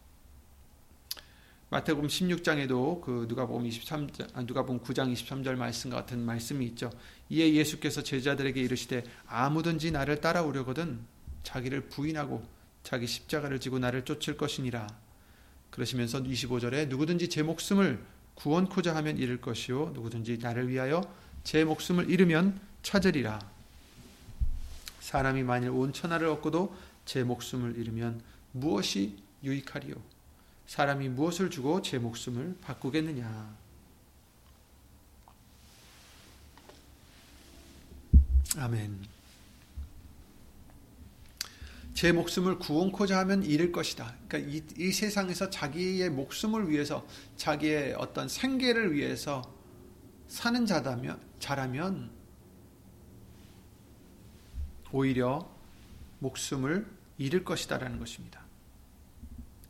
마태복음 1.69 2.09
16장에도 2.09 3.01
그 3.01 3.27
누가복음 3.29 3.69
23장 3.69 4.29
아, 4.35 4.43
누가복음 4.43 4.81
9장 4.81 5.13
23절 5.13 5.57
말씀 5.57 5.91
같은 5.91 6.21
말씀이 6.21 6.65
있죠. 6.67 6.93
이에 7.29 7.55
예수께서 7.55 8.03
제자들에게 8.03 8.61
이르시되 8.61 9.03
아무든지 9.27 9.91
나를 9.91 10.21
따라오려거든 10.21 11.01
자기를 11.43 11.89
부인하고 11.89 12.56
자기 12.87 13.09
십자가를 13.09 13.59
지고 13.59 13.81
나를 13.81 14.05
쫓을 14.05 14.37
것이니라. 14.37 14.87
그러시면서 15.73 16.23
25절에 16.23 16.87
누구든지 16.87 17.29
제 17.29 17.43
목숨을 17.43 18.01
구원코자 18.37 18.95
하면 18.95 19.19
잃을 19.19 19.41
것이요 19.41 19.91
누구든지 19.93 20.39
나를 20.39 20.69
위하여 20.69 21.03
제 21.43 21.65
목숨을 21.65 22.09
잃으면 22.09 22.61
찾으리라. 22.85 23.41
사람이 25.01 25.43
만일 25.43 25.71
온 25.71 25.93
천하를 25.93 26.29
얻고도 26.29 26.77
제 27.05 27.25
목숨을 27.25 27.77
잃으면 27.77 28.23
무엇이 28.53 29.17
유익하리요? 29.43 29.97
사람이 30.69 31.09
무엇을 31.09 31.51
주고 31.51 31.83
제 31.83 31.99
목숨을 31.99 32.57
바꾸겠느냐? 32.63 33.57
아멘. 38.59 39.16
제 41.97 42.13
목숨을 42.13 42.59
구원코자 42.59 43.19
하면 43.21 43.43
잃을 43.43 43.73
것이다. 43.73 44.15
그러니까 44.29 44.53
이, 44.53 44.63
이, 44.77 44.93
세상에서 44.93 45.49
자기의 45.49 46.11
목숨을 46.11 46.69
위해서, 46.69 47.07
자기의 47.37 47.95
어떤 47.95 48.29
생계를 48.29 48.93
위해서 48.93 49.41
사는 50.29 50.67
자다면, 50.67 51.19
자라면 51.39 52.11
오히려 54.93 55.51
목숨을 56.19 56.87
잃을 57.17 57.45
것이다라는 57.45 57.99
것입니다. 57.99 58.43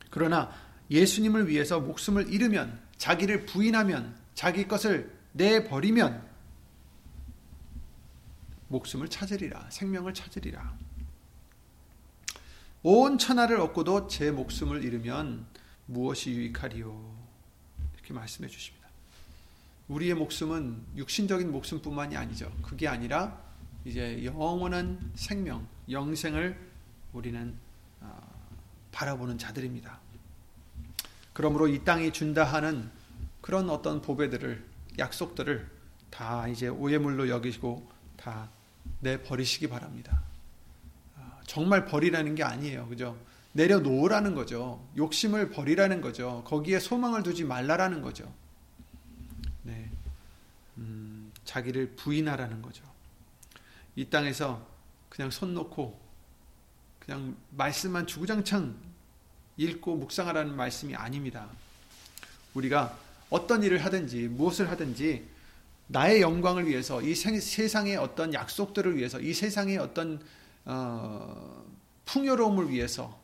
그러나 0.09 0.51
예수님을 0.91 1.47
위해서 1.47 1.79
목숨을 1.79 2.33
잃으면 2.33 2.77
자기를 2.97 3.45
부인하면 3.45 4.17
자기 4.33 4.67
것을 4.67 5.17
내 5.31 5.63
버리면 5.63 6.27
목숨을 8.67 9.07
찾으리라 9.07 9.69
생명을 9.69 10.13
찾으리라 10.13 10.86
온 12.89 13.17
천하를 13.17 13.59
얻고도 13.59 14.07
제 14.07 14.31
목숨을 14.31 14.81
잃으면 14.85 15.45
무엇이 15.87 16.31
유익하리요 16.31 17.17
이렇게 17.95 18.13
말씀해 18.13 18.47
주십니다. 18.47 18.87
우리의 19.89 20.13
목숨은 20.13 20.85
육신적인 20.95 21.51
목숨뿐만이 21.51 22.15
아니죠. 22.15 22.49
그게 22.61 22.87
아니라 22.87 23.37
이제 23.83 24.23
영원한 24.23 25.11
생명, 25.15 25.67
영생을 25.91 26.57
우리는 27.11 27.57
어, 27.99 28.17
바라보는 28.93 29.37
자들입니다. 29.37 29.99
그러므로 31.33 31.67
이 31.67 31.83
땅이 31.83 32.13
준다 32.13 32.45
하는 32.45 32.89
그런 33.41 33.69
어떤 33.69 34.01
보배들을 34.01 34.65
약속들을 34.97 35.69
다 36.09 36.47
이제 36.47 36.69
오해물로 36.69 37.27
여기고 37.27 37.91
다 38.15 38.49
내버리시기 39.01 39.67
바랍니다. 39.67 40.26
아, 41.47 41.57
정말 41.57 41.85
버리라는 41.85 42.35
게 42.35 42.43
아니에요. 42.43 42.87
그죠? 42.87 43.17
내려놓으라는 43.53 44.35
거죠. 44.35 44.85
욕심을 44.97 45.49
버리라는 45.49 46.01
거죠. 46.01 46.43
거기에 46.45 46.79
소망을 46.79 47.23
두지 47.23 47.45
말라라는 47.45 48.01
거죠. 48.01 48.31
네. 49.63 49.89
음, 50.77 51.31
자기를 51.45 51.95
부인하라는 51.95 52.61
거죠. 52.61 52.83
이 53.95 54.05
땅에서 54.05 54.67
그냥 55.09 55.31
손 55.31 55.55
놓고 55.55 55.99
그냥 56.99 57.35
말씀만 57.51 58.05
주구장창 58.05 58.75
읽고 59.55 59.95
묵상하라는 59.95 60.55
말씀이 60.55 60.93
아닙니다. 60.95 61.49
우리가 62.53 62.95
어떤 63.29 63.63
일을 63.63 63.83
하든지 63.83 64.27
무엇을 64.27 64.69
하든지 64.69 65.27
나의 65.87 66.21
영광을 66.21 66.67
위해서 66.67 67.01
이 67.01 67.15
세상의 67.15 67.95
어떤 67.97 68.33
약속들을 68.33 68.97
위해서 68.97 69.19
이 69.19 69.33
세상의 69.33 69.77
어떤 69.77 70.21
어, 70.67 71.65
풍요로움을 72.05 72.69
위해서 72.69 73.17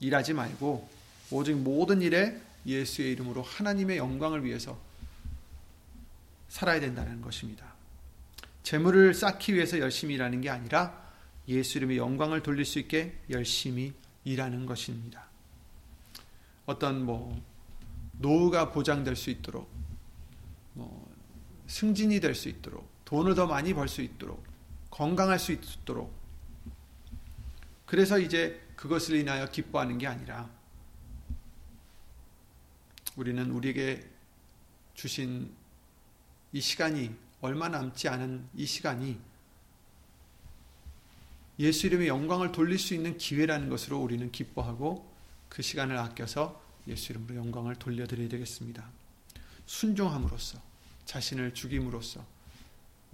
일하지 0.00 0.32
말고 0.34 0.88
오직 1.30 1.56
모든 1.56 2.02
일에 2.02 2.40
예수의 2.66 3.12
이름으로 3.12 3.42
하나님의 3.42 3.96
영광을 3.96 4.44
위해서 4.44 4.78
살아야 6.48 6.80
된다는 6.80 7.20
것입니다. 7.20 7.72
재물을 8.64 9.14
쌓기 9.14 9.54
위해서 9.54 9.78
열심히 9.78 10.14
일하는 10.14 10.40
게 10.40 10.50
아니라 10.50 11.04
예수 11.46 11.78
이름의 11.78 11.98
영광을 11.98 12.42
돌릴 12.42 12.64
수 12.64 12.78
있게 12.80 13.16
열심히 13.30 13.92
일하는 14.24 14.66
것입니다. 14.66 15.26
어떤 16.66 17.04
뭐 17.04 17.40
노후가 18.18 18.72
보장될 18.72 19.14
수 19.14 19.30
있도록 19.30 19.70
뭐 20.72 21.08
승진이 21.68 22.20
될 22.20 22.34
수 22.34 22.48
있도록 22.48 22.93
돈을 23.14 23.36
더 23.36 23.46
많이 23.46 23.72
벌 23.72 23.86
수 23.86 24.02
있도록 24.02 24.44
건강할 24.90 25.38
수 25.38 25.52
있도록 25.52 26.12
그래서 27.86 28.18
이제 28.18 28.60
그것을 28.74 29.14
인하여 29.14 29.48
기뻐하는 29.48 29.98
게 29.98 30.08
아니라 30.08 30.50
우리는 33.14 33.48
우리에게 33.52 34.04
주신 34.94 35.54
이 36.52 36.60
시간이 36.60 37.14
얼마 37.40 37.68
남지 37.68 38.08
않은 38.08 38.48
이 38.56 38.66
시간이 38.66 39.20
예수 41.60 41.86
이름의 41.86 42.08
영광을 42.08 42.50
돌릴 42.50 42.80
수 42.80 42.94
있는 42.94 43.16
기회라는 43.16 43.68
것으로 43.68 44.00
우리는 44.00 44.32
기뻐하고 44.32 45.08
그 45.48 45.62
시간을 45.62 45.96
아껴서 45.98 46.60
예수 46.88 47.12
이름으로 47.12 47.36
영광을 47.36 47.76
돌려드려야 47.76 48.28
되겠습니다. 48.28 48.90
순종함으로써 49.66 50.60
자신을 51.04 51.54
죽임으로써 51.54 52.33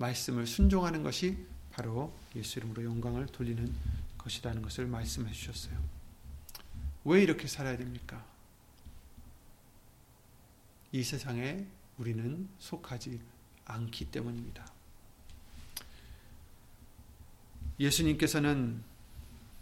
말씀을 0.00 0.46
순종하는 0.46 1.02
것이 1.02 1.36
바로 1.72 2.12
예수 2.34 2.58
이름으로 2.58 2.84
영광을 2.84 3.26
돌리는 3.26 3.72
것이라는 4.18 4.62
것을 4.62 4.86
말씀해 4.86 5.30
주셨어요. 5.32 5.78
왜 7.04 7.22
이렇게 7.22 7.46
살아야 7.46 7.76
됩니까? 7.76 8.24
이 10.92 11.02
세상에 11.02 11.64
우리는 11.98 12.48
속하지 12.58 13.20
않기 13.66 14.06
때문입니다. 14.06 14.66
예수님께서는 17.78 18.82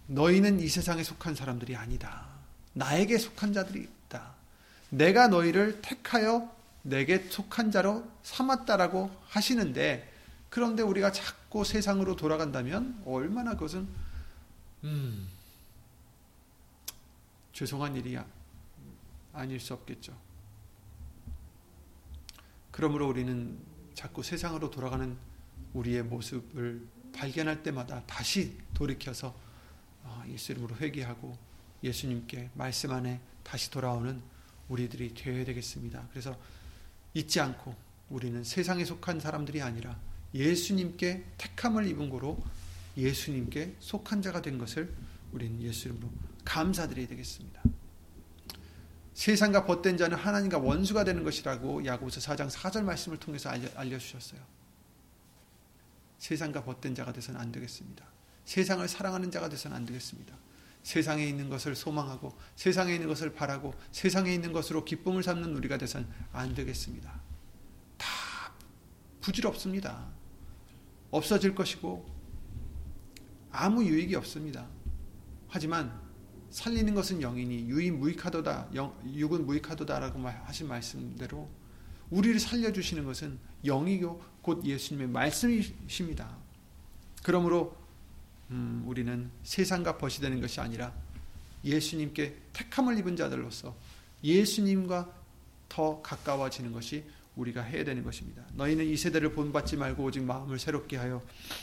너희는 0.07 0.61
이 0.61 0.69
세상에 0.69 1.03
속한 1.03 1.35
사람들이 1.35 1.77
아니다. 1.77 2.27
나에게 2.73 3.19
속한 3.19 3.53
자들이 3.53 3.83
있다. 3.83 4.35
내가 4.91 5.29
너희를 5.29 5.83
택하여 5.83 6.57
내게 6.83 7.19
속한 7.29 7.71
자로 7.71 8.11
삼았다라고 8.23 9.11
하시는데 9.27 10.18
그런데 10.51 10.83
우리가 10.83 11.13
자꾸 11.13 11.65
세상으로 11.65 12.17
돌아간다면 12.17 13.03
얼마나 13.05 13.55
그것은 13.55 13.89
음, 14.85 15.29
죄송한 17.53 17.97
일이 17.97 18.17
아닐 19.33 19.61
수 19.61 19.75
없겠죠. 19.75 20.17
그러므로 22.71 23.09
우리는 23.09 23.59
자꾸 23.95 24.23
세상으로 24.23 24.71
돌아가는 24.71 25.17
우리의 25.75 26.05
모습을 26.05 26.87
발견할 27.13 27.63
때마다 27.63 28.05
다시 28.07 28.57
돌이켜서 28.75 29.35
아, 30.05 30.25
예수 30.29 30.53
이름으로 30.53 30.77
회개하고 30.77 31.37
예수님께 31.83 32.51
말씀 32.55 32.93
안에 32.93 33.21
다시 33.43 33.71
돌아오는 33.71 34.23
우리들이 34.69 35.15
되어야 35.15 35.45
되겠습니다. 35.45 36.07
그래서 36.11 36.39
잊지 37.15 37.41
않고 37.41 37.75
우리는 38.11 38.43
세상에 38.45 38.85
속한 38.85 39.21
사람들이 39.21 39.61
아니라 39.63 39.99
예수님께 40.35 41.25
택함을 41.39 41.87
입은 41.89 42.11
거로 42.11 42.39
예수님께 42.97 43.77
속한 43.81 44.23
자가 44.23 44.43
된 44.43 44.59
것을 44.59 44.93
우리는 45.33 45.61
예수 45.63 45.89
이름으로 45.89 46.11
감사드려야 46.45 47.07
되겠습니다. 47.07 47.63
세상과 49.15 49.67
벗된 49.67 49.97
자는 49.97 50.17
하나님과 50.17 50.59
원수가 50.59 51.05
되는 51.05 51.25
것이라고 51.25 51.85
야고보서 51.85 52.21
4장 52.21 52.51
4절 52.51 52.83
말씀을 52.83 53.19
통해서 53.19 53.51
알려 53.51 53.99
주셨어요. 53.99 54.41
세상과 56.19 56.65
벗된 56.65 56.95
자가 56.95 57.13
되서는 57.13 57.41
안 57.41 57.51
되겠습니다. 57.51 58.05
세상을 58.45 58.87
사랑하는 58.87 59.31
자가 59.31 59.49
되서는 59.49 59.77
안 59.77 59.87
되겠습니다. 59.87 60.37
세상에 60.83 61.27
있는 61.27 61.49
것을 61.49 61.75
소망하고 61.75 62.37
세상에 62.57 62.95
있는 62.95 63.09
것을 63.09 63.35
바라고 63.35 63.75
세상에 63.93 64.33
있는 64.33 64.53
것으로 64.53 64.85
기쁨을 64.85 65.23
삼는 65.23 65.55
우리가 65.57 65.79
되선 65.79 66.09
안 66.33 66.55
되겠습니다. 66.55 67.21
다 67.97 68.07
부질없습니다. 69.21 70.18
없어질 71.11 71.55
것이고 71.55 72.07
아무 73.51 73.85
유익이 73.85 74.15
없습니다. 74.17 74.67
하지만 75.49 76.01
살리는 76.51 76.95
것은 76.95 77.21
영이니 77.21 77.69
유인 77.69 77.99
무익하도다 77.99 78.71
육은 79.15 79.47
무익하도다라고 79.47 80.27
하신 80.27 80.69
말씀대로 80.69 81.49
우리를 82.11 82.39
살려주시는 82.41 83.05
것은 83.05 83.39
영이고 83.65 84.23
곧 84.43 84.65
예수님의 84.65 85.09
말씀이십니다. 85.09 86.37
그러므로 87.23 87.77
음, 88.51 88.83
우리는 88.87 89.31
세상과 89.43 89.99
벗이 89.99 90.15
되는 90.21 90.41
것이 90.41 90.61
아니라 90.61 90.93
예수님께 91.65 92.37
택함을 92.55 92.99
입은 92.99 93.17
자들로서 93.17 93.77
예수님과 94.25 95.13
더 95.69 96.01
가까워지는 96.01 96.73
것이 96.73 97.05
우리가 97.39 97.63
해야 97.63 97.85
되는 97.85 98.03
것입니다. 98.03 98.43
너희는 98.55 98.85
이 98.87 98.97
세대를 98.97 99.33
본받지 99.33 99.77
말고 99.77 100.05
오직 100.05 100.23
마음을 100.23 100.59
새롭게 100.59 100.97
하여 100.97 101.23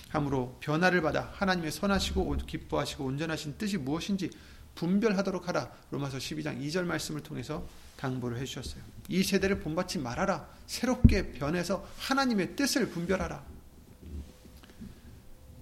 함으로 0.10 0.58
변화를 0.62 1.02
받아 1.02 1.32
하나님의 1.34 1.72
선하시고 1.72 2.38
기뻐하시고 2.48 3.04
온전하신 3.04 3.58
뜻이 3.58 3.78
무엇인지 3.78 4.32
분별하도록 4.76 5.47
하라. 5.47 5.72
로마서 5.91 6.18
12장 6.18 6.62
2절 6.62 6.84
말씀을 6.86 7.22
통해서 7.22 7.68
당부를 7.97 8.38
해 8.38 8.45
주셨어요. 8.45 8.82
이 9.08 9.24
세대를 9.24 9.60
본받지 9.60 9.99
말아라. 9.99 10.47
새롭게 10.66 11.32
변해서 11.34 11.88
하나님의 11.97 12.56
뜻을 12.56 12.89
분별하라. 12.89 13.56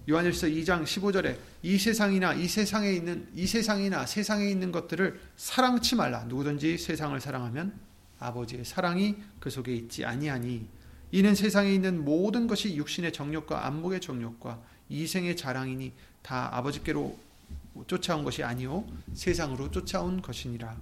요한일서 0.08 0.48
2장 0.48 0.84
15절에 0.84 1.38
이 1.62 1.78
세상이나 1.78 2.34
이 2.34 2.46
세상에 2.46 2.92
있는 2.92 3.26
이 3.34 3.46
세상이나 3.46 4.04
세상에 4.04 4.50
있는 4.50 4.70
것들을 4.70 5.18
사랑치 5.36 5.96
말라. 5.96 6.24
누구든지 6.24 6.76
세상을 6.76 7.18
사랑하면 7.20 7.72
아버지의 8.26 8.64
사랑이 8.64 9.16
그 9.40 9.50
속에 9.50 9.74
있지 9.74 10.04
아니하니 10.04 10.66
이는 11.12 11.34
세상에 11.34 11.72
있는 11.72 12.04
모든 12.04 12.46
것이 12.46 12.76
육신의 12.76 13.12
정욕과 13.12 13.66
안목의 13.66 14.00
정욕과 14.00 14.60
이생의 14.88 15.36
자랑이니 15.36 15.92
다 16.22 16.48
아버지께로 16.56 17.16
쫓아온 17.86 18.24
것이 18.24 18.42
아니요 18.42 18.84
세상으로 19.14 19.70
쫓아온 19.70 20.22
것이니라. 20.22 20.76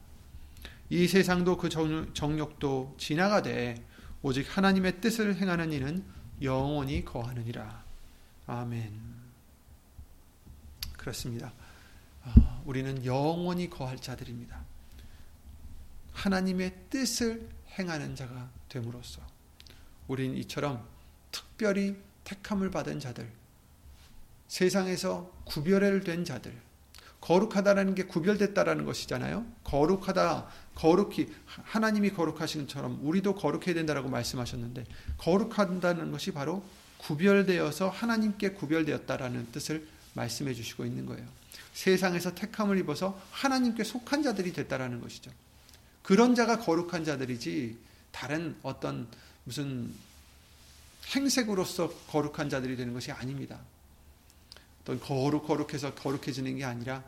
이 0.91 1.09
세상도 1.09 1.57
그 1.57 1.69
정욕도 1.69 2.95
지나가되 2.99 3.83
오직 4.23 4.57
하나님의 4.57 5.01
뜻을 5.01 5.37
행하는 5.37 5.73
이는 5.73 6.05
영원히 6.43 7.05
거하느니라. 7.05 7.83
아멘. 8.47 8.93
그렇습니다. 10.97 11.53
아, 12.25 12.61
우리는 12.65 13.05
영원히 13.05 13.69
거할 13.69 13.99
자들입니다. 13.99 14.72
하나님의 16.23 16.73
뜻을 16.89 17.49
행하는 17.77 18.15
자가 18.15 18.49
됨으로써 18.69 19.21
우린 20.07 20.37
이처럼 20.37 20.87
특별히 21.33 21.97
택함을 22.23 22.71
받은 22.71 23.01
자들, 23.01 23.29
세상에서 24.47 25.33
구별된 25.45 26.25
자들, 26.25 26.55
거룩하다라는 27.21 27.97
게 27.97 28.05
구별됐다라는 28.05 28.85
것이잖아요. 28.85 29.45
거룩하다, 29.65 30.49
거룩히 30.77 31.33
하나님이 31.47 32.11
거룩하신 32.11 32.67
것처럼 32.67 33.01
우리도 33.03 33.35
거룩해야 33.35 33.75
된다라고 33.75 34.09
말씀하셨는데 34.09 34.85
거룩한다는 35.19 36.13
것이 36.13 36.31
바로 36.31 36.65
구별되어서 36.99 37.89
하나님께 37.89 38.51
구별되었다라는 38.51 39.51
뜻을 39.51 39.89
말씀해 40.15 40.55
주시고 40.55 40.85
있는 40.85 41.05
거예요. 41.07 41.27
세상에서 41.73 42.35
택함을 42.37 42.79
입어서 42.79 43.21
하나님께 43.33 43.83
속한 43.83 44.23
자들이 44.23 44.53
됐다라는 44.53 45.01
것이죠. 45.01 45.33
그런 46.03 46.35
자가 46.35 46.59
거룩한 46.59 47.05
자들이지 47.05 47.77
다른 48.11 48.57
어떤 48.63 49.09
무슨 49.45 49.93
행색으로서 51.15 51.91
거룩한 52.09 52.51
자들이 52.51 52.77
되는 52.77 52.93
것이 52.93 53.11
아닙니다. 53.11 53.59
어떤 54.83 55.01
거룩 55.01 55.47
거룩해서 55.47 55.95
거룩해지는 55.95 56.57
게 56.57 56.65
아니라 56.65 57.03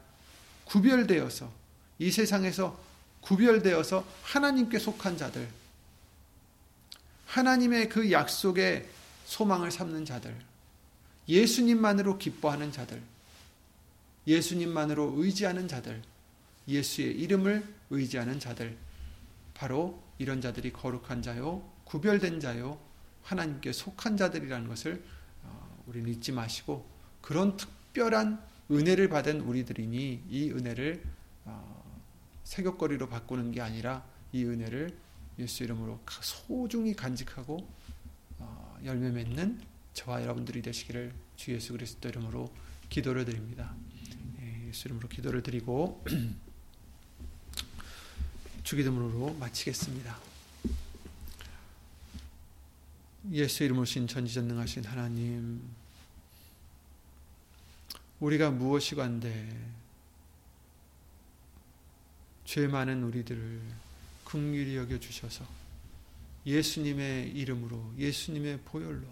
구별되어서 0.65 1.51
이 1.99 2.11
세상에서 2.11 2.79
구별되어서 3.21 4.05
하나님께 4.23 4.79
속한 4.79 5.17
자들, 5.17 5.49
하나님의 7.27 7.89
그 7.89 8.13
약속에 8.13 8.89
소망을 9.27 9.71
삼는 9.71 10.05
자들, 10.05 10.37
예수님만으로 11.29 12.19
기뻐하는 12.19 12.71
자들, 12.71 13.03
예수님만으로 14.27 15.15
의지하는 15.17 15.69
자들, 15.69 16.03
예수의 16.69 17.19
이름을 17.21 17.74
의지하는 17.91 18.39
자들, 18.41 18.77
바로 19.55 20.03
이런 20.19 20.41
자들이 20.41 20.73
거룩한 20.73 21.23
자요, 21.23 21.71
구별된 21.85 22.41
자요, 22.41 22.79
하나님께 23.23 23.73
속한 23.73 24.17
자들이라는 24.17 24.69
것을 24.69 25.03
어, 25.43 25.85
우리는 25.87 26.11
잊지 26.11 26.33
마시고 26.33 26.89
그런 27.21 27.57
특별한 27.57 28.43
은혜를 28.71 29.09
받은 29.09 29.41
우리들이니 29.41 30.25
이 30.29 30.51
은혜를 30.51 31.03
어, 31.45 32.03
세격거리로 32.45 33.09
바꾸는 33.09 33.53
게 33.53 33.61
아니라 33.61 34.05
이 34.33 34.45
은혜를 34.45 34.97
예수 35.39 35.65
이름으로 35.65 36.01
소중히 36.21 36.95
간직하고 36.95 37.67
어, 38.39 38.79
열매 38.85 39.11
맺는 39.11 39.61
저와 39.95 40.23
여러분들이 40.23 40.63
되시기를 40.63 41.13
주 41.37 41.53
예수 41.53 41.73
그리스도 41.73 42.09
이름으로 42.09 42.53
기도를 42.89 43.25
드립니다. 43.25 43.75
예, 44.41 44.69
예수 44.69 44.89
이름으로 44.89 45.09
기도를 45.09 45.43
드리고 45.43 46.05
주기도문으로 48.65 49.35
마치겠습니다. 49.35 50.19
예수 53.33 53.63
이름으로 53.63 53.85
신 53.85 54.07
전지전능하신 54.07 54.85
하나님 54.85 55.63
우리가 58.21 58.51
무엇이간데 58.51 59.75
죄 62.45 62.67
많은 62.67 63.03
우리들을 63.03 63.61
긍휼히 64.25 64.77
여겨 64.77 64.99
주셔서 64.99 65.47
예수님의 66.47 67.33
이름으로 67.33 67.95
예수님의 67.99 68.61
보혈로 68.65 69.07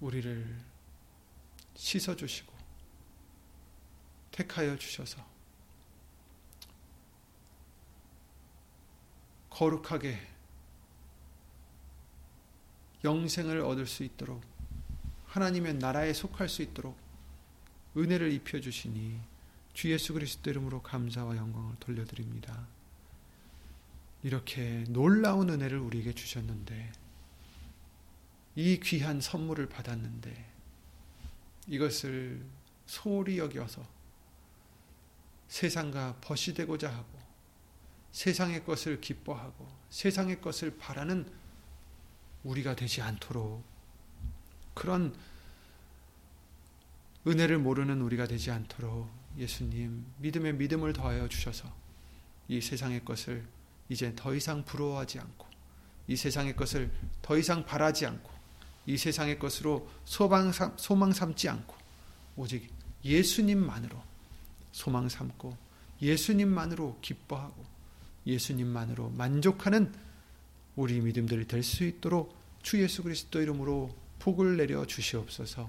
우리를 0.00 0.56
씻어 1.74 2.16
주시고 2.16 2.52
택하여 4.30 4.76
주셔서 4.78 5.37
거룩하게 9.58 10.16
영생을 13.02 13.60
얻을 13.60 13.88
수 13.88 14.04
있도록 14.04 14.40
하나님의 15.26 15.74
나라에 15.74 16.12
속할 16.12 16.48
수 16.48 16.62
있도록 16.62 16.96
은혜를 17.96 18.30
입혀 18.32 18.60
주시니 18.60 19.18
주 19.74 19.90
예수 19.90 20.14
그리스도 20.14 20.50
이름으로 20.50 20.80
감사와 20.82 21.36
영광을 21.36 21.74
돌려드립니다. 21.80 22.68
이렇게 24.22 24.84
놀라운 24.90 25.50
은혜를 25.50 25.78
우리에게 25.78 26.12
주셨는데 26.12 26.92
이 28.54 28.78
귀한 28.78 29.20
선물을 29.20 29.68
받았는데 29.68 30.52
이것을 31.66 32.44
소홀히 32.86 33.38
여겨서 33.38 33.84
세상과 35.48 36.18
벗이 36.20 36.54
되고자 36.54 36.92
하고 36.92 37.17
세상의 38.18 38.64
것을 38.64 39.00
기뻐하고 39.00 39.68
세상의 39.90 40.40
것을 40.40 40.76
바라는 40.76 41.30
우리가 42.42 42.74
되지 42.74 43.00
않도록 43.00 43.62
그런 44.74 45.14
은혜를 47.28 47.58
모르는 47.58 48.00
우리가 48.00 48.26
되지 48.26 48.50
않도록 48.50 49.08
예수님 49.36 50.04
믿음의 50.16 50.54
믿음을 50.54 50.92
더하여 50.94 51.28
주셔서 51.28 51.72
이 52.48 52.60
세상의 52.60 53.04
것을 53.04 53.46
이제 53.88 54.12
더 54.16 54.34
이상 54.34 54.64
부러워하지 54.64 55.20
않고 55.20 55.46
이 56.08 56.16
세상의 56.16 56.56
것을 56.56 56.90
더 57.22 57.38
이상 57.38 57.64
바라지 57.64 58.04
않고 58.04 58.32
이 58.86 58.96
세상의 58.96 59.38
것으로 59.38 59.88
소망, 60.04 60.50
소망 60.76 61.12
삼지 61.12 61.48
않고 61.48 61.76
오직 62.34 62.68
예수님만으로 63.04 64.02
소망 64.72 65.08
삼고 65.08 65.56
예수님만으로 66.02 66.98
기뻐하고 67.00 67.77
예수님만으로 68.28 69.10
만족하는 69.10 69.92
우리 70.76 71.00
믿음들이 71.00 71.46
될 71.46 71.62
수 71.62 71.84
있도록 71.84 72.36
주 72.62 72.80
예수 72.80 73.02
그리스도 73.02 73.40
이름으로 73.40 73.90
복을 74.18 74.56
내려 74.56 74.84
주시옵소서. 74.84 75.68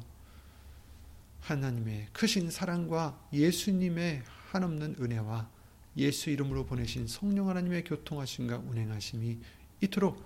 하나님의 1.41 2.07
크신 2.13 2.51
사랑과 2.51 3.19
예수님의 3.33 4.23
한없는 4.51 4.97
은혜와 4.99 5.49
예수 5.97 6.29
이름으로 6.29 6.65
보내신 6.65 7.07
성령 7.07 7.49
하나님의 7.49 7.83
교통하심과 7.85 8.57
운행하심이 8.57 9.37
이토록 9.81 10.23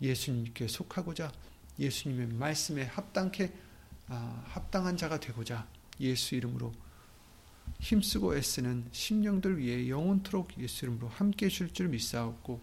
예수님께 0.00 0.68
속하고자 0.68 1.32
예수님의 1.78 2.28
말씀에 2.28 2.84
합당케 2.84 3.52
아, 4.08 4.44
합당한 4.46 4.96
자가 4.96 5.18
되고자 5.18 5.66
예수 6.00 6.36
이름으로 6.36 6.72
힘쓰고 7.80 8.36
애쓰는 8.36 8.88
심령들 8.92 9.58
위해 9.58 9.88
영원토록 9.88 10.58
예수 10.58 10.84
이름으로 10.84 11.08
함께 11.08 11.46
해줄 11.46 11.72
줄 11.72 11.88
믿사옵고 11.88 12.60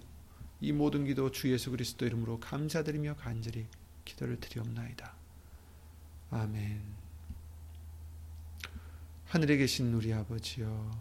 이 0.62 0.72
모든 0.72 1.06
기도 1.06 1.32
주 1.32 1.52
예수 1.52 1.72
그리스도 1.72 2.06
이름으로 2.06 2.40
감사드리며 2.40 3.16
간절히 3.16 3.68
기도를 4.06 4.40
드리옵나이다. 4.40 5.14
아멘. 6.32 6.82
하늘에 9.26 9.58
계신 9.58 9.94
우리 9.94 10.14
아버지여 10.14 10.92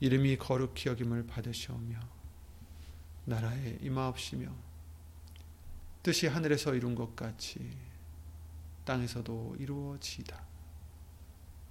이름이 0.00 0.36
거룩히 0.36 0.88
여김을 0.88 1.26
받으시오며 1.26 1.98
나라에 3.24 3.78
임하옵시며 3.80 4.46
뜻이 6.02 6.26
하늘에서 6.26 6.74
이룬 6.74 6.94
것 6.94 7.16
같이 7.16 7.58
땅에서도 8.84 9.56
이루어지이다. 9.58 10.53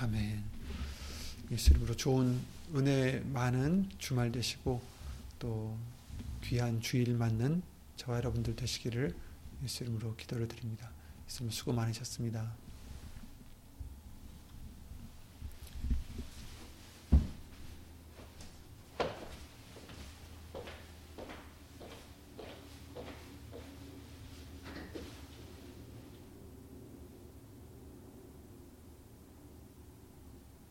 아멘. 0.00 0.42
예수 1.50 1.70
이름으로 1.70 1.96
좋은 1.96 2.40
은혜 2.74 3.20
많은 3.32 3.88
주말 3.98 4.32
되시고 4.32 4.82
또 5.38 5.76
귀한 6.42 6.80
주일 6.80 7.14
맞는 7.14 7.62
저와 7.96 8.18
여러분들 8.18 8.56
되시기를 8.56 9.14
예수 9.62 9.84
이름으로 9.84 10.16
기도를 10.16 10.48
드립니다. 10.48 10.90
예수님 11.28 11.50
수고 11.50 11.72
많으셨습니다. 11.72 12.65